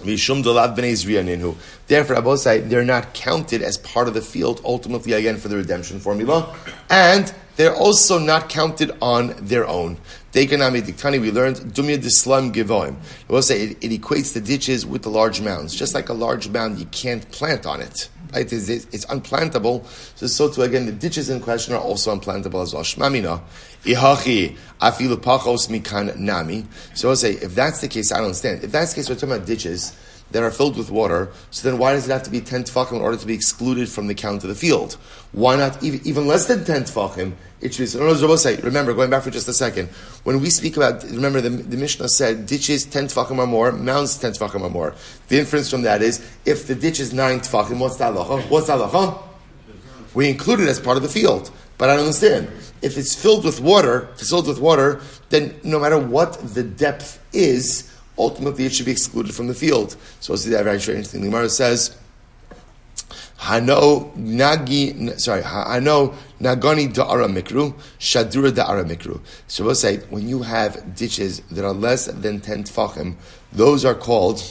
[0.00, 5.98] Therefore, Abosai, they're not counted as part of the field, ultimately, again, for the redemption
[5.98, 6.54] formula.
[6.88, 9.96] And they're also not counted on their own.
[10.32, 12.94] Dekanami Diktani, we learned Dumya Dislam Givoim.
[13.28, 15.74] I will say it, it, equates the ditches with the large mounds.
[15.74, 18.08] Just like a large mound, you can't plant on it.
[18.32, 18.50] Right?
[18.52, 19.84] It's, it's unplantable.
[20.16, 22.84] So, so too, again, the ditches in question are also unplantable as well.
[22.84, 23.42] Shmamina.
[23.82, 26.64] Ihachi afilu pachos mikan nami.
[26.94, 28.62] So I'll say, if that's the case, I don't understand.
[28.62, 29.96] If that's the case, we're talking about ditches
[30.30, 31.30] that are filled with water.
[31.50, 33.88] So then why does it have to be 10 tefachim in order to be excluded
[33.88, 34.94] from the count of the field?
[35.32, 37.32] Why not even, even less than 10 tefachim?
[37.60, 39.88] It should be, say, remember, going back for just a second,
[40.22, 44.16] when we speak about, remember the, the Mishnah said ditches 10 tefachim or more, mounds
[44.16, 44.94] 10 tefachim or more.
[45.26, 48.48] The inference from that is, if the ditch is 9 tefachim, what's the halacha?
[48.48, 49.22] What's the halacha?
[50.14, 51.50] We include it as part of the field.
[51.78, 52.48] But I don't understand.
[52.82, 56.62] If it's filled with water, if it's filled with water, then no matter what the
[56.62, 59.96] depth is, ultimately it should be excluded from the field.
[60.20, 61.20] So see that very thing.
[61.20, 61.96] The Gemara says,
[63.38, 69.20] Hano nagi sorry hano nagani da'ara mikru shadura da'ara mikru.
[69.46, 73.14] So we'll say when you have ditches that are less than ten tfachim,
[73.52, 74.42] those are called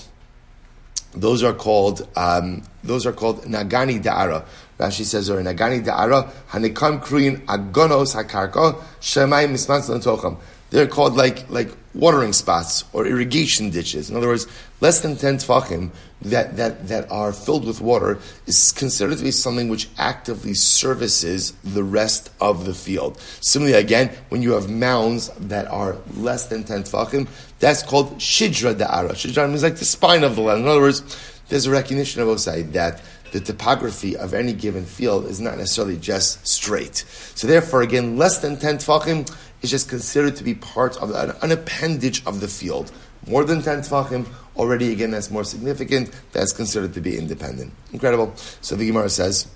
[1.13, 4.45] those are called um, those are called nagani da'ara.
[4.79, 10.37] Rashi says, or nagani da'ara hanikam kruin agonos hakarka shemai mismans lantocham.
[10.69, 14.09] They're called like like watering spots or irrigation ditches.
[14.09, 14.47] In other words,
[14.81, 19.31] less than ten tefachim that, that, that are filled with water is considered to be
[19.31, 23.19] something which actively services the rest of the field.
[23.41, 27.27] Similarly, again, when you have mounds that are less than ten tefachim,
[27.59, 29.11] that's called shidra da'ara.
[29.11, 30.61] Shidra means like the spine of the land.
[30.61, 31.01] In other words,
[31.49, 33.01] there's a recognition of Osai that
[33.31, 36.97] the topography of any given field is not necessarily just straight.
[37.35, 39.29] So therefore, again, less than 10 tefachim
[39.61, 42.91] is just considered to be part of an, appendage of the field.
[43.27, 47.73] More than 10 tefachim, already again that's more significant, that's considered to be independent.
[47.91, 48.33] Incredible.
[48.61, 49.47] So the Gemara says,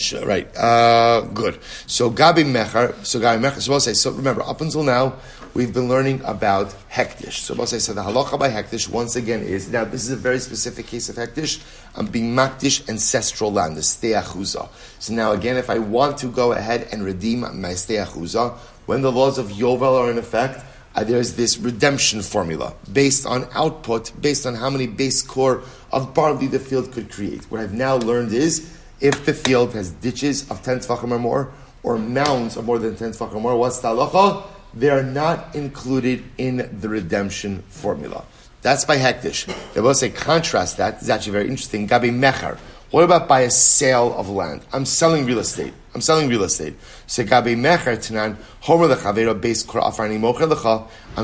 [0.00, 0.48] Sure, right.
[0.56, 1.58] Uh, good.
[1.86, 5.16] So Gabi Mecher, so Gabi Mecher, so we'll say, so remember, up until now,
[5.52, 7.32] we've been learning about Hektish.
[7.32, 10.16] So we'll say, so the halacha by Hektish, once again, is, now this is a
[10.16, 11.62] very specific case of Hektish,
[11.94, 14.70] I'm being Makdish ancestral land, the Steachuza.
[15.00, 18.56] So now again, if I want to go ahead and redeem my Steachuza,
[18.90, 20.64] when the laws of Yovel are in effect,
[20.96, 26.12] uh, there's this redemption formula based on output, based on how many base core of
[26.12, 27.44] barley the field could create.
[27.52, 31.52] What I've now learned is if the field has ditches of 10 tefachim or more,
[31.84, 34.42] or mounds of more than 10 tefachim or more, what's the halacha?
[34.74, 38.24] They are not included in the redemption formula.
[38.62, 39.46] That's by hektish.
[39.72, 41.00] They will say contrast that.
[41.00, 41.86] Is actually very interesting.
[41.86, 42.58] Gabi mecher.
[42.90, 44.62] What about by a sale of land?
[44.72, 45.74] I'm selling real estate.
[45.94, 46.74] I'm selling real estate.
[46.74, 47.08] I'm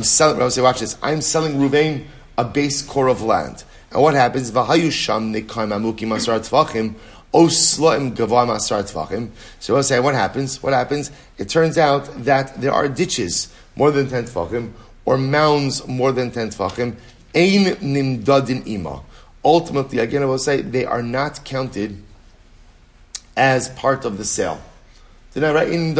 [0.02, 0.42] selling.
[0.42, 0.98] I say, watch this.
[1.02, 2.04] I'm selling Ruvain
[2.36, 3.64] a base core of land.
[3.92, 4.50] And what happens?
[4.52, 4.66] So
[9.74, 10.62] we'll say, what happens?
[10.62, 11.10] What happens?
[11.38, 14.72] It turns out that there are ditches more than ten tvachim
[15.04, 16.96] or mounds more than ten tvachim.
[17.34, 19.02] Ein nimdadin ima
[19.46, 22.02] ultimately, again, I will say, they are not counted
[23.36, 24.60] as part of the sale.
[25.32, 25.94] They're not right in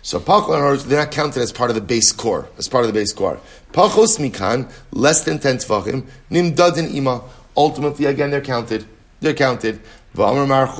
[0.00, 3.12] So they're not counted as part of the base core, as part of the base
[3.12, 3.38] core.
[3.72, 7.22] Pachos mikan, less than ten tefachim, nimdadin ima.
[7.54, 8.86] Ultimately, again, they're counted.
[9.20, 9.80] They're counted.
[10.18, 10.72] Uh, now,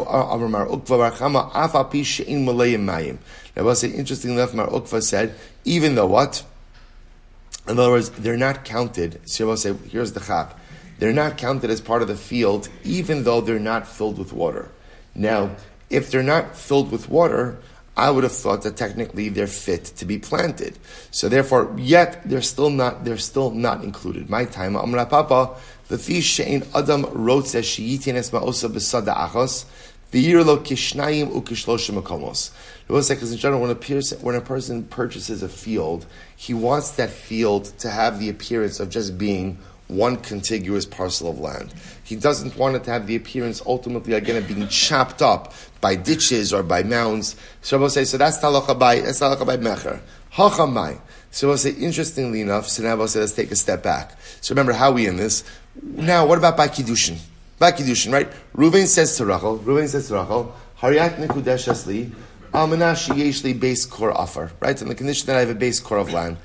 [3.56, 5.34] I will say, interesting enough, Mar Ukva said,
[5.66, 6.42] even though what?
[7.68, 9.20] In other words, they're not counted.
[9.28, 10.58] So here's the chap
[10.98, 14.70] they're not counted as part of the field, even though they're not filled with water.
[15.16, 15.56] Now,
[15.90, 17.58] if they're not filled with water,
[17.96, 20.78] I would have thought that technically they're fit to be planted.
[21.10, 24.28] So therefore, yet they're still not they're still not included.
[24.28, 25.56] My time, Amra Papa,
[25.88, 29.64] the fish shein Adam wrote says sheyitin esma osa besada achos.
[30.12, 32.50] V'yirlo kishnayim ukishloshim makomos.
[32.86, 37.10] Because in general, when a, person, when a person purchases a field, he wants that
[37.10, 41.72] field to have the appearance of just being one contiguous parcel of land.
[42.04, 45.94] He doesn't want it to have the appearance ultimately again of being chopped up by
[45.94, 47.36] ditches or by mounds.
[47.62, 50.00] So say, so that's talacha by that's talacha by mecher.
[50.32, 50.98] Hachamai.
[51.30, 54.16] So we'll say, interestingly enough, so now say, let's take a step back.
[54.40, 55.44] So remember how we in this.
[55.82, 57.18] Now, what about by kiddushin?
[57.58, 58.30] By kiddushin, right?
[58.54, 62.10] Ruvain says to Rachel, Ruvain says to Rachel, Haryat nekudesh asli,
[62.52, 64.80] almanash yeshli base core offer, right?
[64.80, 66.36] On the condition that I have a base core of land.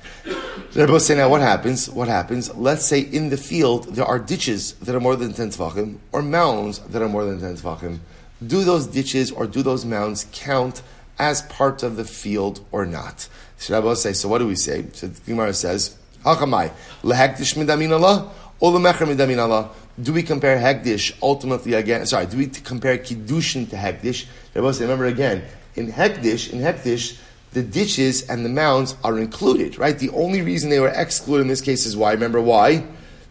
[0.72, 1.88] They're both saying now what happens?
[1.88, 2.54] What happens?
[2.54, 6.22] Let's say in the field there are ditches that are more than 10 tefachim or
[6.22, 7.98] mounds that are more than 10 tefachim.
[8.46, 10.82] Do those ditches or do those mounds count
[11.18, 13.28] as part of the field or not?
[13.58, 14.86] So Rabbi say, so what do we say?
[14.92, 19.70] So the Gemara says, Hachamai, lehekdish midamin Allah, or lemecher midamin Allah.
[20.00, 22.06] Do we compare hekdish ultimately again?
[22.06, 24.26] Sorry, do we compare kiddushin to hekdish?
[24.54, 27.18] Rabbi say, remember again, in hekdish, in hekdish,
[27.52, 29.98] the ditches and the mounds are included, right?
[29.98, 32.12] The only reason they were excluded in this case is why?
[32.12, 32.84] Remember why?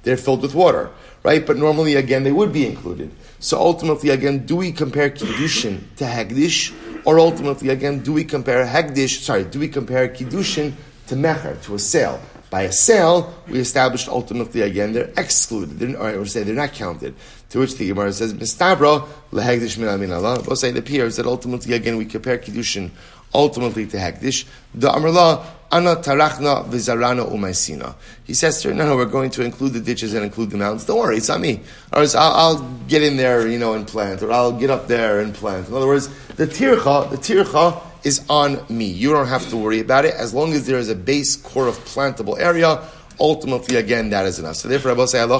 [0.03, 0.91] They're filled with water,
[1.23, 1.45] right?
[1.45, 3.11] But normally, again, they would be included.
[3.39, 6.73] So ultimately, again, do we compare Kiddushin to Hagdish?
[7.05, 10.73] Or ultimately, again, do we compare Hagdish, sorry, do we compare Kiddushin
[11.07, 12.21] to Mecher, to a sale?
[12.51, 17.15] By a sale, we established ultimately again they're excluded, they're, or say they're not counted.
[17.51, 21.25] To which the Gemara says, "Mistabra lehegdish min amin Allah." We'll say it appears that
[21.25, 22.91] ultimately again we compare kiddushin
[23.33, 24.45] ultimately to Hekdish.
[24.73, 27.95] The Amrullah, Ana Tarachna Vizarana Umaisina.
[28.23, 30.85] He says to her, no, we're going to include the ditches and include the mountains.
[30.85, 31.61] Don't worry, it's on me.
[31.93, 35.21] Or I'll, I'll, get in there, you know, and plant, or I'll get up there
[35.21, 35.69] and plant.
[35.69, 38.85] In other words, the tircha, the tircha is on me.
[38.85, 40.13] You don't have to worry about it.
[40.15, 42.81] As long as there is a base core of plantable area,
[43.19, 44.57] ultimately, again, that is enough.
[44.57, 45.39] So therefore, I will say, Allah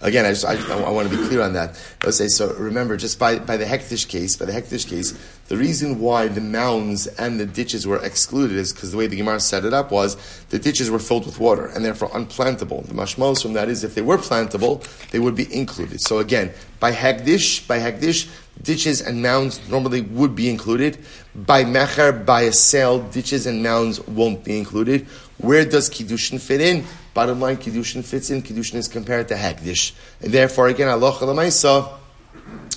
[0.00, 1.70] Again, I, just, I, I, want to be clear on that.
[2.06, 2.54] I say so.
[2.54, 6.40] Remember, just by, by the hektish case, by the hektish case, the reason why the
[6.40, 9.90] mounds and the ditches were excluded is because the way the Gemara set it up
[9.90, 10.16] was
[10.50, 12.86] the ditches were filled with water and therefore unplantable.
[12.86, 16.00] The mashmos from that is if they were plantable, they would be included.
[16.00, 18.30] So again, by hektish, by hektish,
[18.62, 20.98] ditches and mounds normally would be included.
[21.34, 25.06] By mecher, by a sale, ditches and mounds won't be included.
[25.38, 26.84] Where does kiddushin fit in?
[27.14, 28.42] Bottom line, Kiddushin fits in.
[28.42, 29.92] Kiddushin is compared to Hekdish.
[30.20, 31.90] And therefore, again, Allah Lamaisa,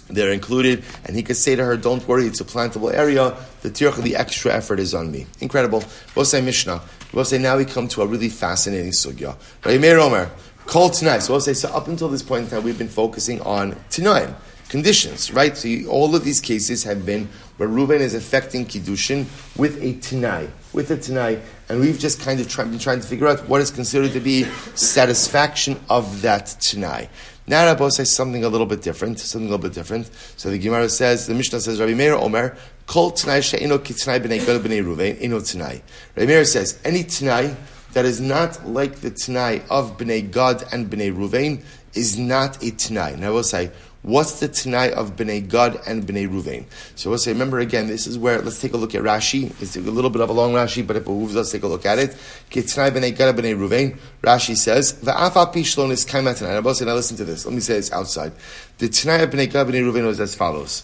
[0.09, 3.35] they're included, and he could say to her, Don't worry, it's a plantable area.
[3.61, 5.25] The tirch, the extra effort is on me.
[5.39, 5.83] Incredible.
[6.15, 6.81] We'll say Mishnah.
[7.13, 9.35] We'll say now we come to a really fascinating sugya.
[9.65, 10.29] Meir Omer,
[10.65, 11.19] call tanai.
[11.19, 14.33] So we'll say, so up until this point in time, we've been focusing on tanai
[14.71, 15.57] conditions, right?
[15.57, 19.25] So all of these cases have been where Reuven is affecting Kiddushin
[19.57, 23.27] with a Tanai, with a Tanai, and we've just kind of been trying to figure
[23.27, 24.43] out what is considered to be
[24.75, 27.07] satisfaction of that Tanai.
[27.47, 30.11] Now Rabbi says something a little bit different, something a little bit different.
[30.35, 32.57] So the Gemara says, the Mishnah says, Rabbi Meir Omer,
[32.87, 35.81] Kol Tanai she'ino ki Tanai b'nei Gad b'nei Reuven, ino Tanai.
[36.15, 37.55] Rabbi Meir says, any Tanai
[37.93, 42.71] that is not like the Tanai of b'nei Gad and b'nei Reuven is not a
[42.71, 43.15] Tanai.
[43.15, 43.71] Now I will say,
[44.03, 46.65] What's the Tanai of Bnei Gad and Bnei Ruvain?
[46.95, 49.51] So we'll say, remember again, this is where, let's take a look at Rashi.
[49.61, 51.67] It's a little bit of a long Rashi, but it behooves us to take a
[51.67, 52.17] look at it.
[52.49, 53.97] Tanai Bnei Gad Bnei Ruvain.
[54.23, 56.59] Rashi says, Va'afa pishlon is kaimat Tanai.
[56.61, 57.45] Now, listen to this.
[57.45, 58.33] Let me say this outside.
[58.79, 60.83] The Tanai of Bnei Gad Bnei Ruvain was as follows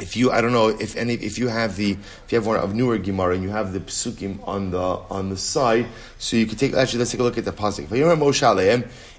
[0.00, 2.56] if you, I don't know if any, if you have the, if you have one
[2.56, 5.86] of newer Gemara and you have the psukim on the on the side,
[6.18, 6.74] so you can take.
[6.74, 7.88] Actually, let's take a look at the pasuk.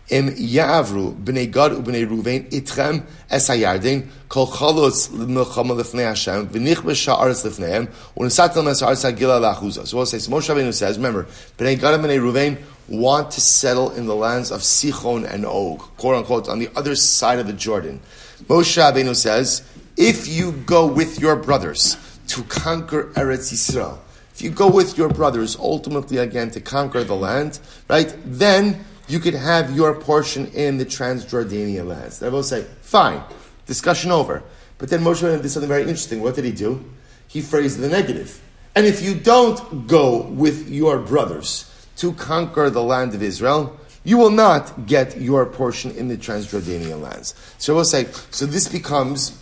[0.09, 6.77] Im yavru bnei Gad ubnei Ruvain itchem es hayarden kol chalos l'milchama lefnei Hashem v'nich
[6.77, 9.85] b'sha'aretz lefneihem u'nesatel mes ha'aretz ha'gila la'chuza.
[9.85, 13.41] So we'll say, so Moshe Rabbeinu says, remember, bnei Gad and bnei Ruvain want to
[13.41, 17.45] settle in the lands of Sichon and Og, quote unquote, on the other side of
[17.45, 17.99] the Jordan.
[18.47, 19.61] Moshe Rabbeinu says
[19.95, 21.97] if you go with your brothers
[22.29, 23.99] to conquer Eretz Yisrael,
[24.33, 29.19] if you go with your brothers ultimately again to conquer the land, right, then you
[29.19, 32.19] could have your portion in the Transjordanian lands.
[32.19, 33.21] They will say, fine,
[33.65, 34.43] discussion over.
[34.77, 36.21] But then Moshe did something very interesting.
[36.21, 36.83] What did he do?
[37.27, 38.41] He phrased the negative.
[38.75, 44.17] And if you don't go with your brothers to conquer the land of Israel, you
[44.17, 47.33] will not get your portion in the Transjordanian lands.
[47.57, 49.37] So we'll say, so this becomes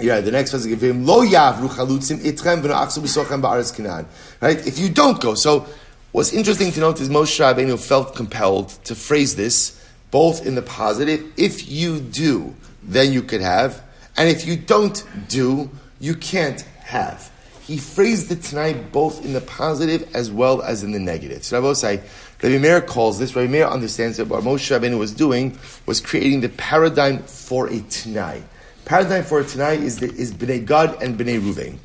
[0.00, 4.06] yeah, the next him lo yavru chalutzim ba'aretz Canaan.
[4.40, 4.66] Right?
[4.66, 5.66] If you don't go, so
[6.12, 9.78] what's interesting to note is Moshe Rabbeinu felt compelled to phrase this
[10.10, 11.24] both in the positive.
[11.36, 13.82] If you do, then you could have,
[14.16, 15.70] and if you don't do,
[16.00, 17.30] you can't have.
[17.66, 21.44] He phrased it Tanai both in the positive as well as in the negative.
[21.44, 22.02] So I will say,
[22.42, 26.40] Rabbi Meir calls this, Rabbi Meir understands that what Moshe Rabbeinu was doing was creating
[26.40, 28.42] the paradigm for a Tanai.
[28.84, 31.78] Paradigm for a Tanai is is Bnei Gad and Bnei Ruvain.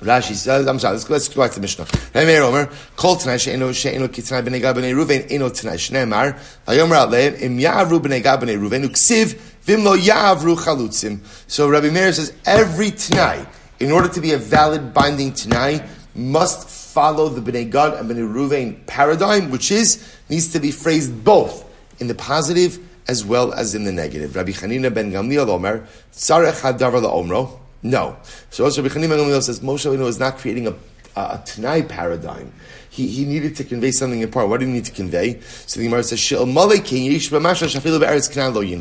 [0.00, 1.86] Rashi says, I'm sorry, let's, let's go back to the Mishnah.
[2.14, 7.06] Meir Omer, Kol Tanai she'eno she'eno kitzanai b'nei Gad b'nei Ruvain, eno Tanai shneimar, vayomer
[7.06, 11.18] aleim, im ya'avru b'nei Gad b'nei Ruvain, uksiv, vim lo ya'avru chalutzim.
[11.48, 13.44] So Rabbi Meir says, every Tanai,
[13.80, 15.84] in order to be a valid binding Tanai,
[16.14, 21.24] must follow the Bnei Gad and Bnei Ruvain paradigm, which is, needs to be phrased
[21.24, 21.64] both
[22.00, 24.36] in the positive as well as in the negative.
[24.36, 27.58] Rabbi Chanina ben Gamliel Omer, Tzarech Hadavar Omro.
[27.82, 28.16] No.
[28.50, 30.74] So also Chanina ben says Moshe Rabbeinu is not creating a,
[31.16, 32.52] a, Tanai paradigm.
[32.90, 34.50] He, he needed to convey something important.
[34.50, 35.40] What did he need to convey?
[35.40, 38.62] So the Gemara says, Shil Yish Shafilu Be'eretz Canaan Lo.
[38.62, 38.80] He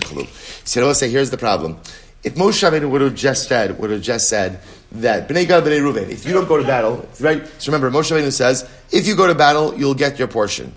[0.65, 1.77] said, I will say, here's the problem.
[2.23, 4.60] If Moshe Rabbeinu would have just said, would have just said
[4.93, 7.45] that Bnei Gad Bnei Ruven, if you don't go to battle, right?
[7.62, 10.73] So remember, Moshe Rabbeinu says, if you go to battle, you'll get your portion.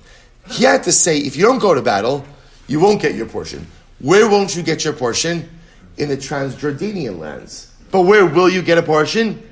[0.50, 2.26] He had to say, if you don't go to battle,
[2.66, 3.66] you won't get your portion.
[4.00, 5.48] Where won't you get your portion?
[5.96, 7.69] In the Transjordanian lands.
[7.90, 9.42] But where will you get a portion?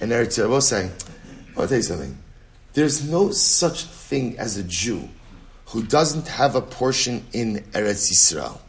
[0.00, 0.90] And Eretz Yisrael will say,
[1.56, 2.16] I'll tell you something.
[2.72, 5.08] There's no such thing as a Jew
[5.66, 8.60] who doesn't have a portion in Eretz Yisrael.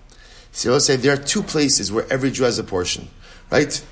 [0.51, 3.07] So will say there are two places where every Jew has a portion,
[3.51, 3.85] right?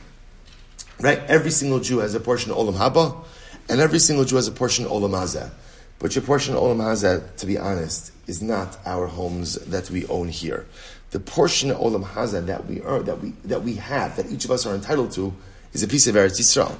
[0.99, 1.19] Right?
[1.19, 3.23] Every single Jew has a portion of Olam Haba,
[3.69, 5.51] and every single Jew has a portion of Olam Hazeh.
[5.99, 10.05] But your portion of Olam Hazeh, to be honest, is not our homes that we
[10.07, 10.65] own here.
[11.11, 14.45] The portion of Olam Hazeh that we earn, that we that we have, that each
[14.45, 15.33] of us are entitled to,
[15.73, 16.75] is a piece of Eretz Yisrael.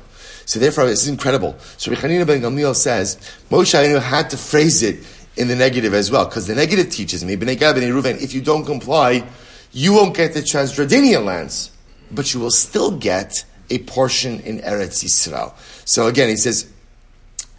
[0.46, 1.56] So therefore, this is incredible.
[1.78, 3.18] So Rechanina ben Gamliel says
[3.50, 5.06] Moshe had to phrase it
[5.38, 8.42] in the negative as well, because the negative teaches me, Bnei Gad, Ruven, if you
[8.42, 9.24] don't comply,
[9.72, 11.72] you won't get the Transjordanian lands,
[12.12, 15.54] but you will still get a portion in Eretz Yisrael.
[15.86, 16.72] So again, he says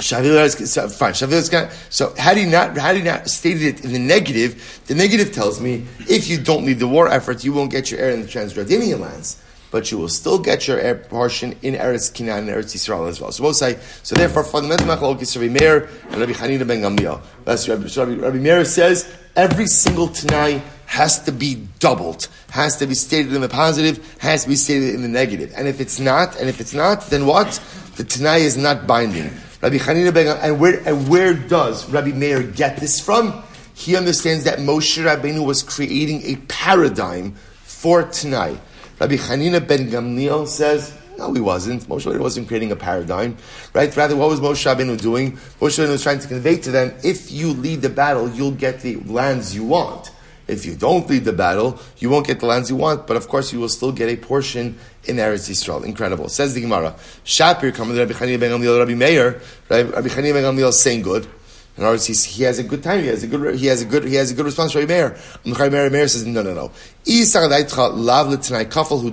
[0.00, 1.14] so, fine.
[1.14, 5.60] So had he not had he not stated it in the negative, the negative tells
[5.60, 8.28] me if you don't lead the war effort, you won't get your air in the
[8.28, 9.42] Transjordanian lands,
[9.72, 13.20] but you will still get your air portion in Eretz Canaan and Eretz Yisrael as
[13.20, 13.32] well.
[13.32, 14.14] So both say so.
[14.14, 17.20] Therefore, fundamental Rabbi Meir and Rabbi Hanina ben Gamliel.
[17.44, 22.76] That's Rabbi, so Rabbi, Rabbi Meir says every single Tanai has to be doubled, has
[22.76, 25.52] to be stated in the positive, has to be stated in the negative.
[25.56, 27.60] And if it's not, and if it's not, then what?
[27.96, 29.32] The Tanai is not binding.
[29.60, 33.42] Rabbi Hanina ben and where and where does Rabbi Meir get this from?
[33.74, 37.32] He understands that Moshe Rabbeinu was creating a paradigm
[37.64, 38.56] for Tanai.
[39.00, 41.82] Rabbi Hanina ben Gamliel says, no, he wasn't.
[41.88, 43.36] Moshe Rabbeinu wasn't creating a paradigm,
[43.74, 43.94] right?
[43.96, 45.32] Rather, what was Moshe Rabbeinu doing?
[45.32, 48.80] Moshe Rabbeinu was trying to convey to them, if you lead the battle, you'll get
[48.80, 50.12] the lands you want.
[50.48, 53.28] If you don't lead the battle, you won't get the lands you want, but of
[53.28, 55.84] course you will still get a portion in Eretz Yisrael.
[55.84, 56.28] Incredible.
[56.30, 56.94] Says the Gemara.
[57.24, 59.42] Shapir coming to Rabbi Chanina ben Gamliel, Rabbi Meir.
[59.68, 61.28] Rabbi Chanina ben Gamliel saying good.
[61.76, 63.02] In other words, he has a good time.
[63.02, 63.54] He has a good.
[63.54, 64.04] He has a good.
[64.04, 64.74] He has a good response.
[64.74, 65.16] Rabbi Meir.
[65.44, 66.72] Rabbi Meir, Meir says, no, no, no.
[67.04, 69.10] lav l'tnai kafel hu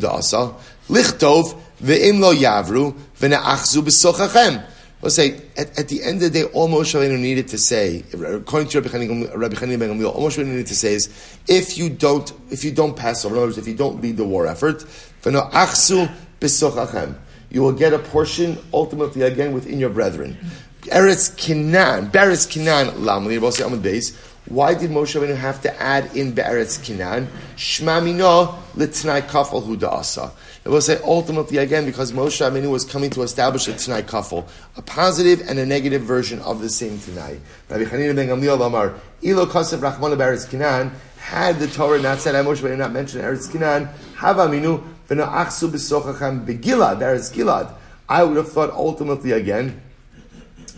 [0.93, 4.63] lichtov ve'im lo yavru v'ne'achzu b'sochachem.
[5.05, 8.03] Let's say at, at, the end of the day, all Moshe Rabbeinu needed to say,
[8.11, 11.91] according to Rabbi Chanina ben Gamliel, all Moshe Rabbeinu needed to say is, if you
[11.91, 14.47] don't, if you don't pass over, in other words, if you don't lead the war
[14.47, 14.83] effort,
[17.51, 20.39] you will get a portion ultimately again within your brethren.
[20.85, 24.17] Eretz Kinan, Beretz Kinan, Lamli, Amud Beis.
[24.47, 27.27] Why did Moshe Rabbeinu have to add in Be'eretz Kinan?
[27.57, 30.31] Shmamino litnai kafal asa.
[30.66, 34.47] It will say ultimately again because Moshe Rabbeinu was coming to establish a Tanai Kafel,
[34.76, 37.38] a positive and a negative version of the same Tanai.
[37.70, 42.34] Rabbi Chanina ben Gamliel Amar, Ilo Kasev Rachmana Beretz Kinan, had the Torah not said,
[42.43, 47.72] Moshe Rabbeinu not mentioned Eretz Kinan, Havaminu v'no achsu b'sochachem begilad, Eretz Gilad.
[48.09, 49.80] I would have thought ultimately again,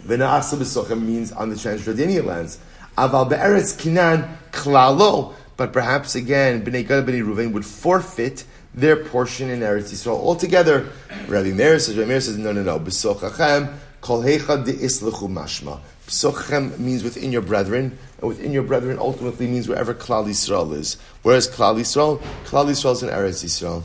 [0.06, 2.60] v'no achsu b'sochachem means on the Transjordanian lands.
[2.98, 8.44] Aval be'eretz Kinan klalo, but perhaps again, Bnei Gad Bnei Ruvain would forfeit
[8.78, 10.88] their portion in Eretz Yisrael altogether.
[11.28, 12.80] Rabbi Meir says, Rabbi Meir says, no, no, no.
[12.80, 15.80] B'sochachem kol de'islechu mashma.
[16.07, 20.97] B'sochachem means within your brethren, and within your brethren ultimately means wherever Klal Yisrael is.
[21.23, 22.19] Whereas Klal Yisrael?
[22.45, 23.82] Klal Yisrael is in Eretz Yisrael.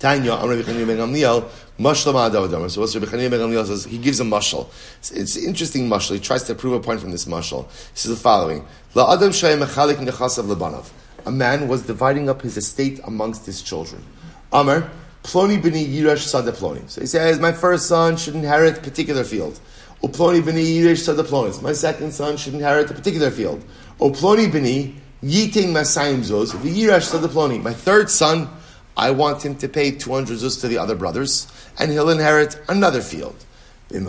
[0.00, 1.48] Tanya, I'm Rabbi Chanina ben Gamliel,
[1.78, 2.70] Mashlam Adavadamar.
[2.70, 3.84] So what's Rabbi Chanina ben Gamliel says?
[3.84, 4.68] He gives a mashal.
[4.98, 6.14] It's, it's an interesting mashal.
[6.14, 7.70] He tries to prove a point from this mashal.
[7.70, 8.66] He says the following.
[8.94, 10.90] La Adam Shayim Mechalik Nechasav Lebanav
[11.28, 14.02] a man was dividing up his estate amongst his children.
[14.50, 14.90] Amr,
[15.22, 16.88] Ploni b'ni Yirash Sada Ploni.
[16.88, 19.60] So he says, my first son should inherit particular field.
[20.02, 21.60] Uploni b'ni Yirash Sada Ploni.
[21.60, 23.62] My second son should inherit a particular field.
[24.00, 27.62] Uploni b'ni Yiting Masayim Zos V'Yirash Sada Ploni.
[27.62, 28.48] My third son,
[28.96, 31.46] I want him to pay 200 zuz to the other brothers,
[31.78, 33.44] and he'll inherit another field.
[33.90, 34.06] And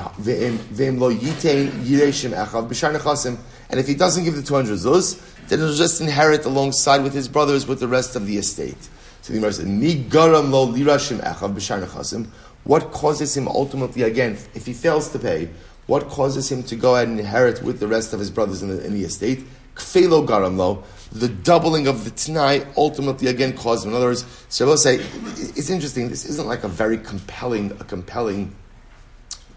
[3.79, 7.65] if he doesn't give the 200 zuz, then he'll just inherit alongside with his brothers
[7.65, 8.89] with the rest of the estate.
[9.21, 9.65] So the Gemara says,
[12.63, 15.49] What causes him ultimately, again, if he fails to pay,
[15.87, 18.85] what causes him to go and inherit with the rest of his brothers in the,
[18.85, 19.43] in the estate?
[19.75, 23.91] Kfelo garam lo, the doubling of the Tanai ultimately again caused him.
[23.91, 27.71] In other words, so I will say, it's interesting, this isn't like a very compelling,
[27.79, 28.53] a compelling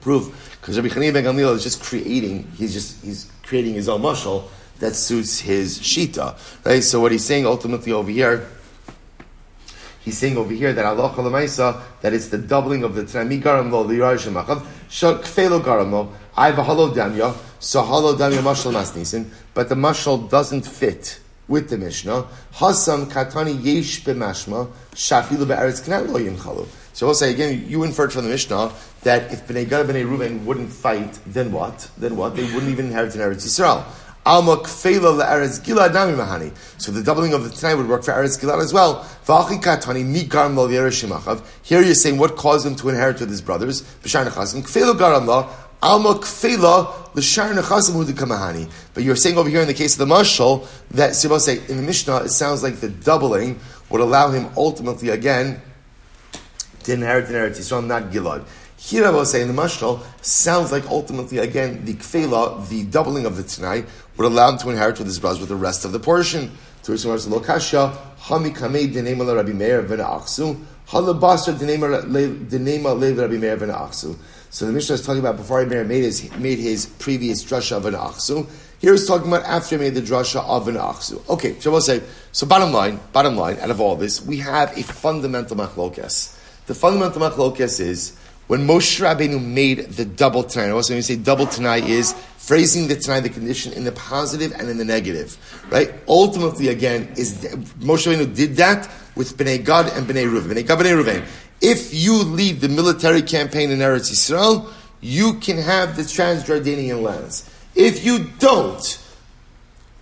[0.03, 4.03] proof, because Rabbi Chanina ben Gamliel is just creating, he's just, he's creating his own
[4.03, 4.49] mushal,
[4.81, 6.37] that suits his shita.
[6.67, 6.83] Right?
[6.83, 8.47] So what he's saying ultimately over here,
[10.05, 13.71] he's saying over here that Allah Lamaisa, that it's the doubling of the Tanami Garam
[13.71, 18.17] Lo, the Yarash Machav, Shak Felo Garam Lo, I have a Halo Damya, so Halo
[18.17, 22.27] Damya Mashal Masnisin, but the Mashal doesn't fit with the Mishnah.
[22.55, 26.67] Hasam Katani Yesh B'mashma, Shafilu Be'eretz Knat Lo Yimchalu.
[26.93, 28.73] So we'll say again, you inferred from the Mishnah
[29.03, 31.91] that if Bnei Gad Bnei Reuven wouldn't fight, then what?
[31.97, 32.37] Then what?
[32.37, 33.85] They wouldn't even inherit in Eretz Yisrael.
[34.25, 36.53] Mahani.
[36.79, 39.03] So the doubling of the Tanai would work for Eretz Gilad as well.
[41.63, 43.83] Here you're saying what caused him to inherit with his brothers?
[43.83, 44.63] B'shar nechasim.
[48.95, 51.77] But you're saying over here in the case of the mashal that Sibah say in
[51.77, 53.59] the Mishnah it sounds like the doubling
[53.91, 55.61] would allow him ultimately again
[56.85, 58.45] to inherit in Eretz Yisrael, not Gilad.
[58.77, 63.27] Here I will say in the mashal sounds like ultimately again the kfela, the doubling
[63.27, 63.85] of the Tanai,
[64.17, 66.51] would allow him to inherit with his brothers with the rest of the portion.
[66.83, 66.93] So
[74.67, 77.95] the Mishnah is talking about before Rabbi made his, made his previous drasha of an
[77.95, 78.47] Achsu.
[78.81, 81.27] Here he's talking about after he made the drasha of an Achsu.
[81.31, 82.03] Okay, so we'll say,
[82.33, 86.37] so bottom line, bottom line, out of all this, we have a fundamental machlokes.
[86.73, 88.17] The fundamental machlokes is,
[88.47, 92.89] when Moshe Rabbeinu made the double Tanai, also when you say double Tanai is phrasing
[92.89, 95.37] the Tanai, the condition in the positive and in the negative,
[95.71, 95.93] right?
[96.09, 97.45] Ultimately, again, is
[97.79, 100.55] Moshe Rabbeinu did that with Bnei Gad and Bnei Ruven.
[100.55, 101.27] Bnei Gad, Bnei Ruven.
[101.61, 107.51] If you lead the military campaign in Eretz Yisrael, you can have the Transjordanian lands.
[107.75, 108.99] If you don't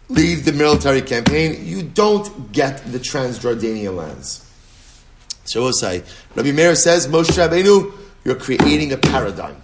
[0.08, 4.46] lead the military campaign, you don't get the Transjordanian lands.
[5.50, 6.04] Say,
[6.36, 7.92] Rabbi Meir says, Moshe Rabbeinu,
[8.24, 9.56] you're creating a paradigm.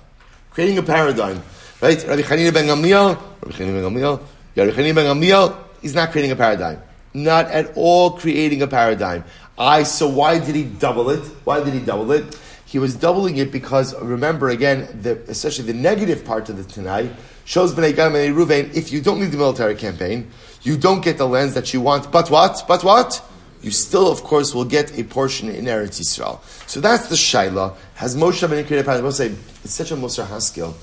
[0.51, 1.43] Creating a paradigm.
[1.81, 2.03] Right?
[2.05, 4.21] Rabbi Chanina ben Gamliel, Rabbi Chanina ben Gamliel,
[4.57, 6.83] Rabbi Chanina ben Gamliel, he's not creating a paradigm.
[7.15, 9.25] Not at all creating a paradigm.
[9.59, 11.25] I, so why did he double it?
[11.45, 12.37] Why did he double it?
[12.67, 17.11] He was doubling it because, remember again, the, especially the negative part of the Tanai,
[17.45, 20.31] shows Bnei Gad and Ruvain, if you don't lead the military campaign,
[20.63, 22.65] you don't get the lands that you want, but what?
[22.67, 23.23] But what?
[23.67, 26.41] You still, of course, will get a portion in Eretz Yisrael.
[26.69, 27.75] So that's the Shaila.
[27.97, 28.89] Has Moshe been created?
[28.89, 30.77] I will say, it's such a Musar Haskell.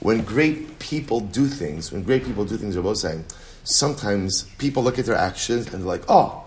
[0.00, 3.24] When great people do things, when great people do things, both saying,
[3.62, 6.42] sometimes people look at their actions and they're like, oh,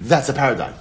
[0.00, 0.74] that's a paradigm.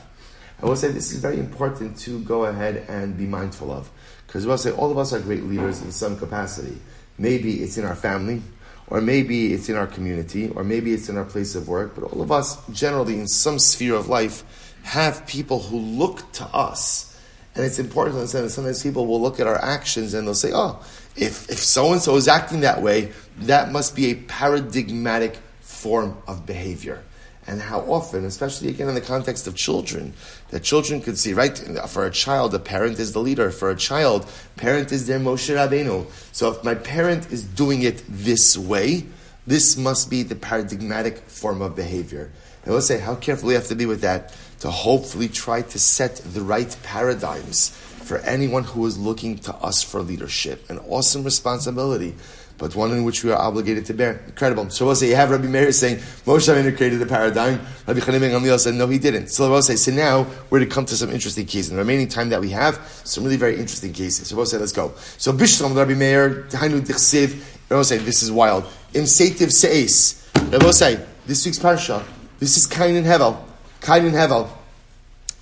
[0.62, 3.90] I will say this is very important to go ahead and be mindful of.
[4.28, 6.78] Because we'll say all of us are great leaders in some capacity.
[7.18, 8.44] Maybe it's in our family,
[8.88, 12.04] or maybe it's in our community, or maybe it's in our place of work, but
[12.04, 14.44] all of us, generally in some sphere of life,
[14.84, 17.10] have people who look to us.
[17.56, 20.34] And it's important to understand that sometimes people will look at our actions and they'll
[20.34, 20.84] say, oh,
[21.16, 26.18] if, if so and so is acting that way, that must be a paradigmatic form
[26.28, 27.04] of behavior
[27.46, 30.14] and how often, especially again in the context of children,
[30.50, 31.58] that children could see, right?
[31.90, 33.52] For a child, a parent is the leader.
[33.52, 36.10] For a child, parent is their Moshe Rabbeinu.
[36.32, 39.06] So if my parent is doing it this way,
[39.46, 42.32] this must be the paradigmatic form of behavior.
[42.64, 45.80] And let's say how careful we have to be with that to hopefully try to
[45.80, 47.70] set the right paradigms
[48.04, 50.70] for anyone who is looking to us for leadership.
[50.70, 52.16] An awesome responsibility
[52.64, 54.24] but one in which we are obligated to bear.
[54.26, 54.70] Incredible.
[54.70, 57.60] So we'll say you have Rabbi Meir saying Moshe Rabbeinu created the paradigm.
[57.86, 59.28] Rabbi Chanim ben Gamliel said no, he didn't.
[59.28, 61.72] So we'll say so now we're to come to some interesting cases.
[61.72, 64.30] In the remaining time that we have, some really very interesting cases.
[64.30, 64.94] So we'll say let's go.
[65.18, 67.38] So Bishlam Rabbi Meir Hainu Dichsiv.
[67.70, 68.64] We'll say this is wild.
[68.94, 70.26] Im Seitiv Seis.
[70.50, 72.02] We'll say this week's parsha.
[72.40, 73.44] This is Kain and Hevel.
[73.82, 74.48] Kain and Hevel.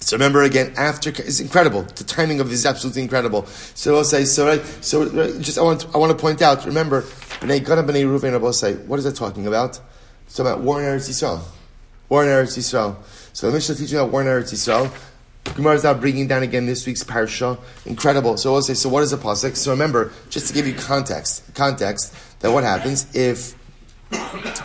[0.01, 1.83] So remember again, after it's incredible.
[1.83, 3.45] The timing of this is absolutely incredible.
[3.45, 5.07] So I'll say, so right, so
[5.39, 6.65] just I want to, I want to point out.
[6.65, 9.79] Remember, Bnei Gad Bnei Ruvain I'll say, what is that talking about?
[10.25, 11.41] It's about war in Eretz Yisrael.
[12.09, 12.97] War in Eretz Yisrael.
[13.33, 14.91] So the Mishnah teaching about war in Eretz Yisrael.
[15.55, 17.59] Gemara is now bringing down again this week's parsha.
[17.85, 18.37] Incredible.
[18.37, 19.55] So I'll say, so what is a pasuk?
[19.55, 23.55] So remember, just to give you context, context that what happens if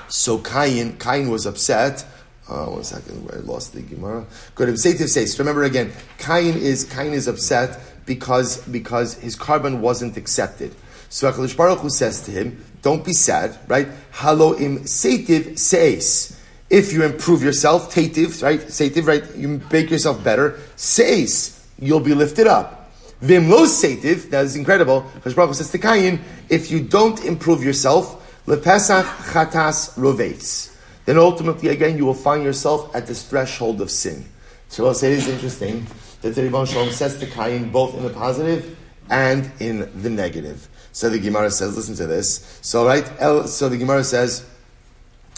[0.08, 2.04] so Cain Cain was upset
[2.48, 4.24] uh, one second, I lost the Gemara.
[4.54, 4.68] Good.
[4.70, 5.38] Seitiv says.
[5.38, 10.74] Remember again, Cain is Cain is upset because because his korban wasn't accepted.
[11.08, 13.88] So Hakadosh Baruch Hu says to him, "Don't be sad, right?
[14.12, 16.38] Halo im seitiv says.
[16.68, 18.60] If you improve yourself, teitiv, right?
[18.60, 19.24] Seitiv, right?
[19.36, 20.58] You make yourself better.
[20.76, 22.90] Says you'll be lifted up.
[23.20, 24.30] Vim lo seitiv.
[24.30, 25.02] That is incredible.
[25.16, 30.75] Hakadosh Baruch Hu says to Cain, if you don't improve yourself, lepesach chatas rovetz."
[31.06, 34.26] Then ultimately, again, you will find yourself at this threshold of sin.
[34.68, 35.86] So it is interesting
[36.22, 38.76] that the Ribono Shel Olam says to Cain both in the positive
[39.08, 40.68] and in the negative.
[40.92, 42.58] So the Gemara says, listen to this.
[42.62, 44.44] So right, El, so the Gemara says,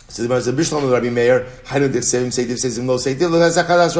[0.08, 3.30] so the Gemara says, Bishlam Rabbi Meir, Hainu Dichsevim Seitiv says in Lo Seitiv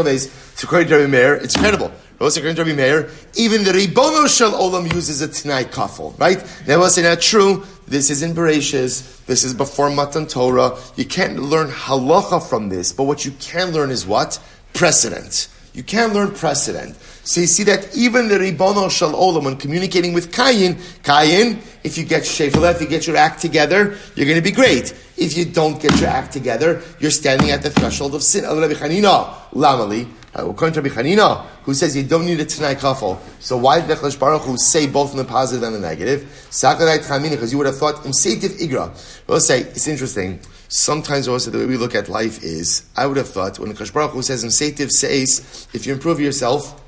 [0.04, 0.30] Raves.
[0.54, 1.92] So according to Rabbi Meir, it's credible.
[2.18, 6.38] Also according to Rabbi Meir, even the Ribono Shel Olam uses a Tanai Kafel, right?
[6.64, 7.64] That was not true.
[7.88, 9.24] This is in Bereshis.
[9.24, 10.78] This is before Matan Torah.
[10.96, 14.38] You can't learn halacha from this, but what you can learn is what?
[14.74, 15.48] Precedent.
[15.72, 16.96] You can learn precedent.
[17.24, 21.96] So you see that even the Ribono Shel Olam, when communicating with Kayin, Kayin, if
[21.96, 24.92] you get Shefala, if you get your act together, you're going to be great.
[25.16, 28.44] If you don't get your act together, you're standing at the threshold of sin.
[28.44, 30.08] Lamali, uh,
[30.38, 33.18] according to Rabbi Chanina, who says you don't need a Tanai Kafel.
[33.40, 36.28] So why did Hakadosh Baruch Hu say both in the positive and the negative?
[36.50, 38.90] Because you would have thought Imsetiv Igra.
[39.26, 40.40] We'll say, it's interesting.
[40.68, 43.74] Sometimes also the way we look at life is, I would have thought, when the
[43.74, 46.80] Hakadosh Baruch Hu says Imsetiv says, if you improve yourself,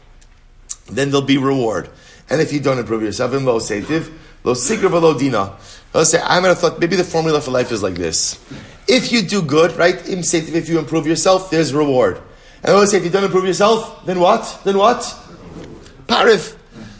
[0.86, 1.88] then there'll be reward.
[2.28, 4.12] And if you don't improve yourself, in lo Seitiv,
[4.44, 5.56] lo Sigra lo Dina.
[5.92, 8.38] I'll say, I might have thought maybe the formula for life is like this.
[8.86, 12.20] If you do good, right, if you improve yourself, there's reward.
[12.62, 14.60] And I say, if you don't improve yourself, then what?
[14.64, 15.00] Then what?
[16.06, 16.56] Parif.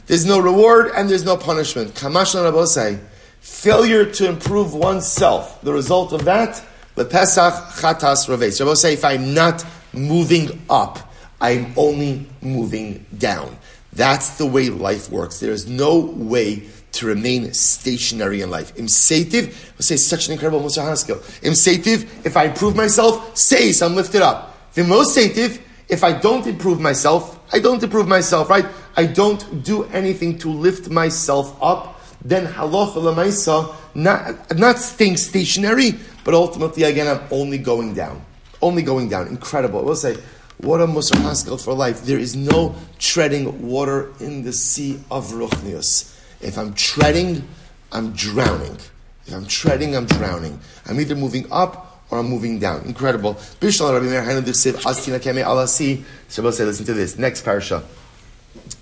[0.06, 1.94] There's no reward and there's no punishment.
[1.94, 2.98] Kamash say,
[3.40, 5.60] failure to improve oneself.
[5.62, 6.62] The result of that,
[6.94, 8.60] the Pesach chatas raves.
[8.60, 10.98] Rabbi say, if I'm not moving up,
[11.40, 13.56] I'm only moving down.
[13.92, 15.40] That's the way life works.
[15.40, 18.76] There is no way to remain stationary in life.
[18.76, 21.22] Im Seitiv, I say such an incredible Musa skill.
[21.42, 24.49] Im Seitiv, if I improve myself, say I'm lifted up.
[24.74, 28.66] Vimo Seitiv, if I don't improve myself, I don't improve myself, right?
[28.96, 35.98] I don't do anything to lift myself up, then halacha lemaisa, not, not staying stationary,
[36.24, 38.24] but ultimately again I'm only going down.
[38.62, 39.26] Only going down.
[39.28, 39.80] Incredible.
[39.80, 40.16] I will say,
[40.58, 42.02] what a Musa Haskell for life.
[42.04, 46.16] There is no treading water in the sea of Ruchnius.
[46.42, 47.48] If I'm treading,
[47.90, 48.76] I'm drowning.
[49.26, 50.60] If I'm treading, I'm drowning.
[50.86, 52.82] I'm either moving up or I'm moving down.
[52.82, 53.34] Incredible.
[53.36, 53.62] So
[56.42, 57.18] we'll say, listen to this.
[57.18, 57.82] Next parasha.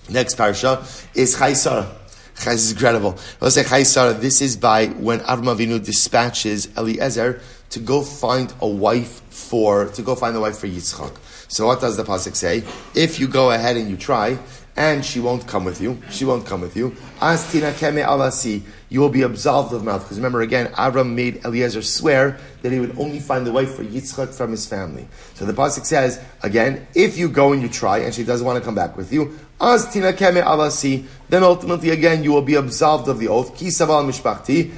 [0.09, 1.95] Next parasha is Chayei Sarah.
[2.35, 3.17] This is incredible.
[3.41, 4.13] Let's say Chayei Sarah.
[4.13, 10.01] This is by when Avram Avinu dispatches Eliezer to go find a wife for, to
[10.01, 11.15] go find a wife for Yitzchak.
[11.47, 12.63] So what does the pasuk say?
[12.95, 14.37] If you go ahead and you try,
[14.79, 16.01] and she won't come with you.
[16.09, 16.91] She won't come with you.
[17.19, 18.61] Astina keme alasi.
[18.87, 20.03] You will be absolved of mouth.
[20.03, 23.83] Because remember again, Avram made Eliezer swear that he would only find the wife for
[23.83, 25.05] Yitzchak from his family.
[25.33, 28.57] So the pasuk says again, if you go and you try, and she doesn't want
[28.57, 31.05] to come back with you, astina keme alasi.
[31.29, 33.55] Then ultimately again, you will be absolved of the oath.
[33.55, 34.71] Ki saval mishpachti.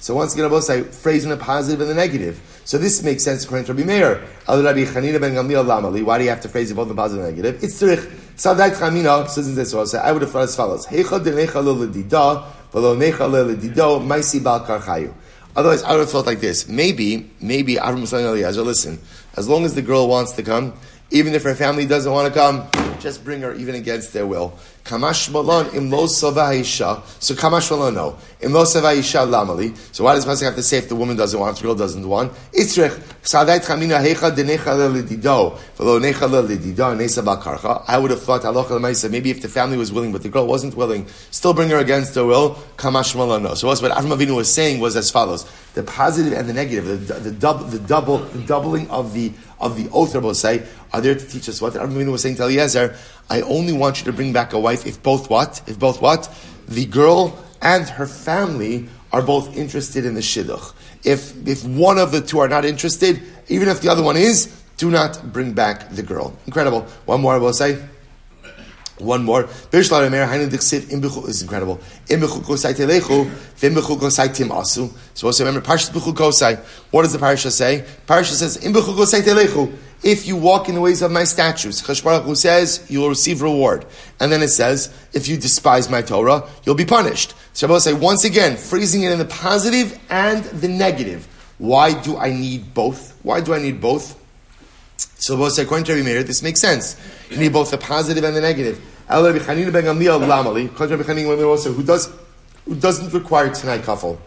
[0.00, 2.40] So once again, I will say phrase in the positive and the negative.
[2.64, 4.26] So this makes sense according to Rabbi Meir.
[4.48, 6.02] Al Rabbi Chanina ben Gamliel Lamali.
[6.02, 7.62] Why do you have to phrase it both in positive and negative?
[7.62, 8.10] It's tzurich.
[8.36, 9.98] Sadait chamina says this also.
[9.98, 14.64] I would have thought as follows: Heicha denecha lo ledida, v'lo necha lo maisi bal
[14.64, 15.12] karchayu.
[15.54, 18.62] Otherwise, I would have felt like this: maybe, maybe Avram Muslim Eliezer.
[18.62, 18.98] Listen,
[19.36, 20.72] as long as the girl wants to come,
[21.10, 22.68] even if her family doesn't want to come,
[23.00, 24.58] just bring her even against their will.
[24.84, 28.16] Kamash malon im lo So kamash malon no.
[28.40, 29.76] Im lo lamali.
[29.94, 32.08] So why does Pasuk have to say if the woman doesn't want, the girl doesn't
[32.08, 32.32] want?
[32.52, 37.84] Itzrich sadait chamina hecha denecha lelidido v'lo necha lelidido nesa bakarcha.
[37.86, 40.46] I would have thought halacha lemaisa maybe if the family was willing but the girl
[40.46, 42.54] wasn't willing, still bring her against their will.
[42.76, 43.54] Kamash malon no.
[43.54, 47.14] So what Avram Avinu was saying was as follows: the positive and the negative, the,
[47.14, 51.14] the, the, the double, the doubling of the of the oath, Rabbi say, are there
[51.14, 52.96] to teach us what Avram was saying to Eliezer.
[53.28, 55.62] I only want you to bring back a wife if both what?
[55.66, 56.32] If both what?
[56.68, 60.72] The girl and her family are both interested in the shidduch.
[61.04, 64.46] If if one of the two are not interested, even if the other one is,
[64.76, 66.36] do not bring back the girl.
[66.46, 66.82] Incredible.
[67.06, 67.82] One more I will say.
[69.00, 69.48] One more.
[69.72, 69.92] Is
[71.42, 71.80] incredible.
[72.06, 72.16] So
[75.26, 76.58] also remember, Parshas.
[76.90, 77.84] What does the Parsha say?
[78.06, 78.58] Parsha says,
[80.02, 83.84] If you walk in the ways of my statutes, Chashbarach says, you will receive reward.
[84.18, 87.34] And then it says, if you despise my Torah, you'll be punished.
[87.52, 91.26] So I say, once again, freezing it in the positive and the negative.
[91.58, 93.18] Why do I need both?
[93.22, 94.19] Why do I need both?
[95.18, 96.96] So both say, according to Rabbi Meir, this makes sense.
[97.30, 98.78] You need both the positive and the negative.
[99.08, 99.32] Who
[101.82, 102.08] does
[102.70, 104.18] who doesn't require Tanai kafel.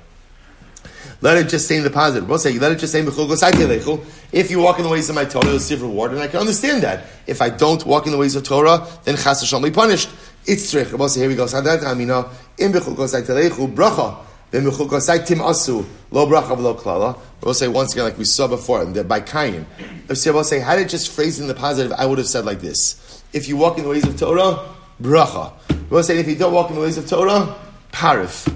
[1.22, 2.28] Let it just say in the positive.
[2.28, 5.24] We'll say, let it just say, oh, if you walk in the ways of my
[5.24, 7.06] Torah, you'll receive reward, and I can understand that.
[7.28, 10.10] If I don't walk in the ways of Torah, then chas Hashem be punished.
[10.46, 10.92] It's trich.
[10.92, 11.46] We'll say, here we go.
[11.46, 14.18] Sadat amina, im b'chukosai telechu, oh, bracha,
[14.54, 17.18] then tim asu, bracha klala.
[17.42, 19.66] We'll say once again, like we saw before, by Kain.
[20.08, 23.24] We'll say, had it just phrased in the positive, I would have said like this.
[23.34, 24.64] If you walk in the ways of Torah,
[25.02, 25.54] bracha.
[25.90, 27.56] We'll say, if you don't walk in the ways of Torah,
[27.92, 28.48] parif.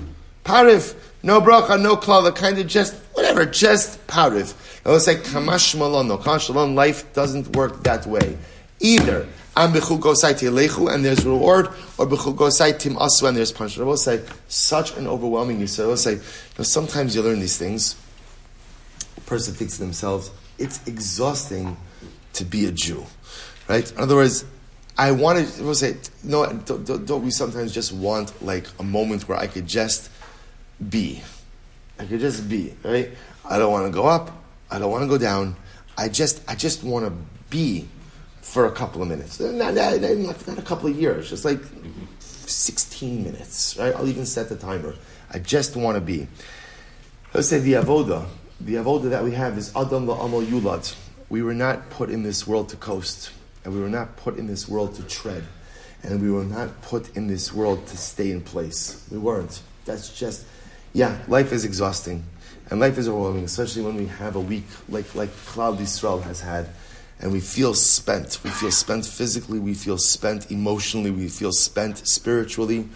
[0.45, 0.93] Parif.
[1.23, 4.53] No bracha, no klala, kind of just, whatever, just parif.
[4.85, 8.37] I will say, kamash malon, no, life doesn't work that way.
[8.79, 9.27] Either,
[9.63, 13.87] am bechukosai lechu and there's reward, or bechukosai tim asu, and there's punishment.
[13.87, 15.79] I will say, such an overwhelming use.
[15.79, 16.21] I will say, you
[16.57, 17.95] know, sometimes you learn these things,
[19.17, 21.77] a person thinks to themselves, it's exhausting
[22.33, 23.05] to be a Jew.
[23.67, 23.89] Right?
[23.91, 24.45] In other words,
[24.97, 29.37] I wanted to say, no, don't, don't we sometimes just want like a moment where
[29.37, 30.09] I could just
[30.89, 31.21] be.
[31.99, 33.11] I could just be, right?
[33.45, 34.31] I don't want to go up.
[34.71, 35.55] I don't want to go down.
[35.97, 37.13] I just, I just want to
[37.49, 37.87] be
[38.57, 39.39] for a couple of minutes.
[39.39, 41.59] Not, not, not, a couple of years, just like
[42.21, 43.93] 16 minutes, right?
[43.93, 44.95] I'll even set the timer.
[45.29, 46.25] I just want to be.
[47.35, 48.25] Let's say the avoda,
[48.59, 50.95] the avoda that we have is adam la'amal yulad.
[51.29, 53.29] We were not put in this world to coast,
[53.63, 55.43] and we were not put in this world to tread,
[56.01, 59.07] and we were not put in this world to stay in place.
[59.11, 59.61] We weren't.
[59.85, 60.47] That's just
[60.93, 62.23] yeah, life is exhausting.
[62.71, 66.41] And life is overwhelming, especially when we have a week like, like Klal Yisrael has
[66.41, 66.69] had.
[67.19, 68.39] And we feel spent.
[68.43, 72.87] We feel spent physically, we feel spent emotionally, we feel spent spiritually.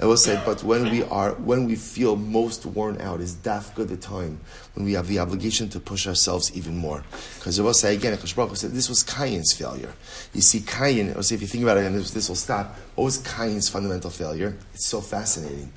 [0.00, 3.86] I will say, but when we are, when we feel most worn out, is dafka
[3.88, 4.38] the time
[4.74, 7.02] when we have the obligation to push ourselves even more.
[7.34, 9.92] Because I will say again, Baruch said this was Cain's failure.
[10.34, 11.12] You see, Cain.
[11.16, 12.76] I'll say if you think about it, and this, this will stop.
[12.94, 14.56] What was Cain's fundamental failure?
[14.72, 15.72] It's so fascinating.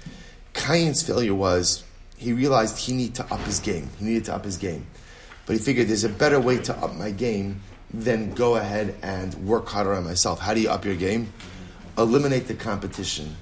[0.53, 1.83] Cain's failure was
[2.15, 3.89] he realized he needed to up his game.
[3.97, 4.85] He needed to up his game,
[5.47, 7.59] but he figured there's a better way to up my game
[7.93, 10.39] than go ahead and work harder on myself.
[10.39, 11.31] How do you up your game?
[11.97, 13.35] Eliminate the competition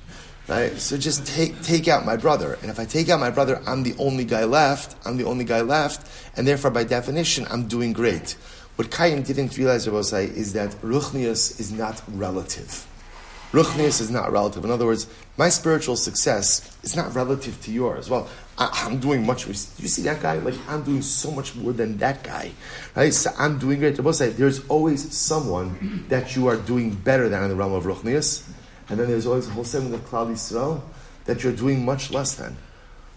[0.49, 0.75] Right?
[0.79, 2.57] So just take, take out my brother.
[2.63, 4.95] And if I take out my brother, I'm the only guy left.
[5.05, 6.09] I'm the only guy left.
[6.35, 8.31] And therefore, by definition, I'm doing great.
[8.75, 12.87] What Cain didn't realize, say, is that Ruchnius is not relative.
[13.51, 14.65] Ruchnius is not relative.
[14.65, 15.05] In other words,
[15.37, 18.09] my spiritual success is not relative to yours.
[18.09, 18.27] Well,
[18.59, 19.47] I, am doing much.
[19.47, 20.35] You see that guy?
[20.35, 22.51] Like I'm doing so much more than that guy,
[22.93, 23.13] right?
[23.13, 23.95] So I'm doing great.
[23.95, 28.47] there's always someone that you are doing better than in the realm of Ruchnius,
[28.89, 30.81] and then there's always a whole segment of Klal Yisrael
[31.23, 32.57] that you're doing much less than.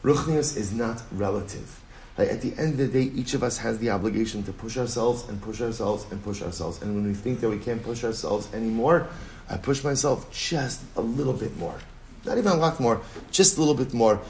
[0.05, 1.81] Ruchnius is not relative.
[2.17, 4.77] Like at the end of the day, each of us has the obligation to push
[4.77, 6.83] ourselves and push ourselves and push ourselves.
[6.83, 9.09] And when we think that we can't push ourselves anymore,
[9.49, 11.79] I push myself just a little bit more.
[12.25, 13.01] Not even a lot more,
[13.31, 14.21] just a little bit more.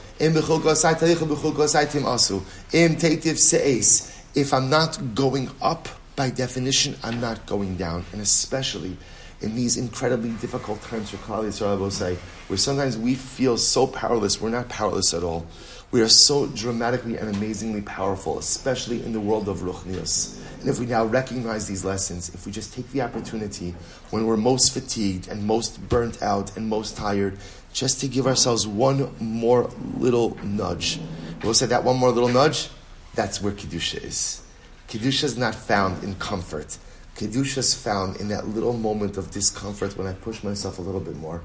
[4.35, 8.05] If I'm not going up, by definition, I'm not going down.
[8.11, 8.97] And especially
[9.41, 12.17] in these incredibly difficult times for Klal Yisrael, say,
[12.47, 15.45] where sometimes we feel so powerless, we're not powerless at all.
[15.91, 20.39] We are so dramatically and amazingly powerful, especially in the world of Ruchnius.
[20.59, 23.75] And if we now recognize these lessons, if we just take the opportunity
[24.09, 27.37] when we're most fatigued and most burnt out and most tired,
[27.73, 30.99] just to give ourselves one more little nudge.
[31.43, 32.69] We'll say that one more little nudge,
[33.15, 34.41] that's where Kedusha is.
[34.87, 36.77] Kedusha is not found in comfort.
[37.15, 41.01] Kedusha is found in that little moment of discomfort when I push myself a little
[41.01, 41.41] bit more.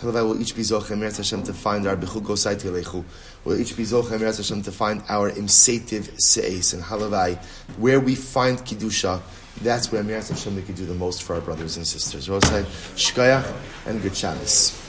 [0.00, 3.04] Halavai will each be zochem Hashem to find our bechugosai telechu.
[3.44, 7.38] We'll each be zochem Hashem to find our imsative seis and halavai.
[7.76, 9.20] Where we find kedusha,
[9.60, 12.28] that's where Meretz Hashem we can do the most for our brothers and sisters.
[12.28, 12.62] We'll say
[12.96, 13.52] shkoyach
[13.86, 14.81] and good Shabbos.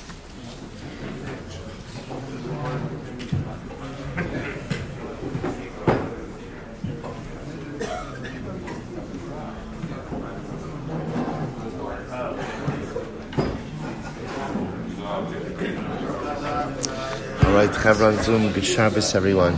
[17.67, 19.55] Right, Chevron Zoom, good Shabbos, everyone.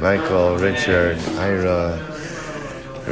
[0.00, 1.98] Michael, Richard, Ira,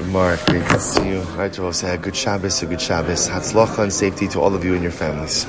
[0.07, 1.21] Mark, great to see you.
[1.39, 3.29] Right, to all say a good Shabbos, a good Shabbos.
[3.29, 5.47] Hatzlacha and safety to all of you and your families.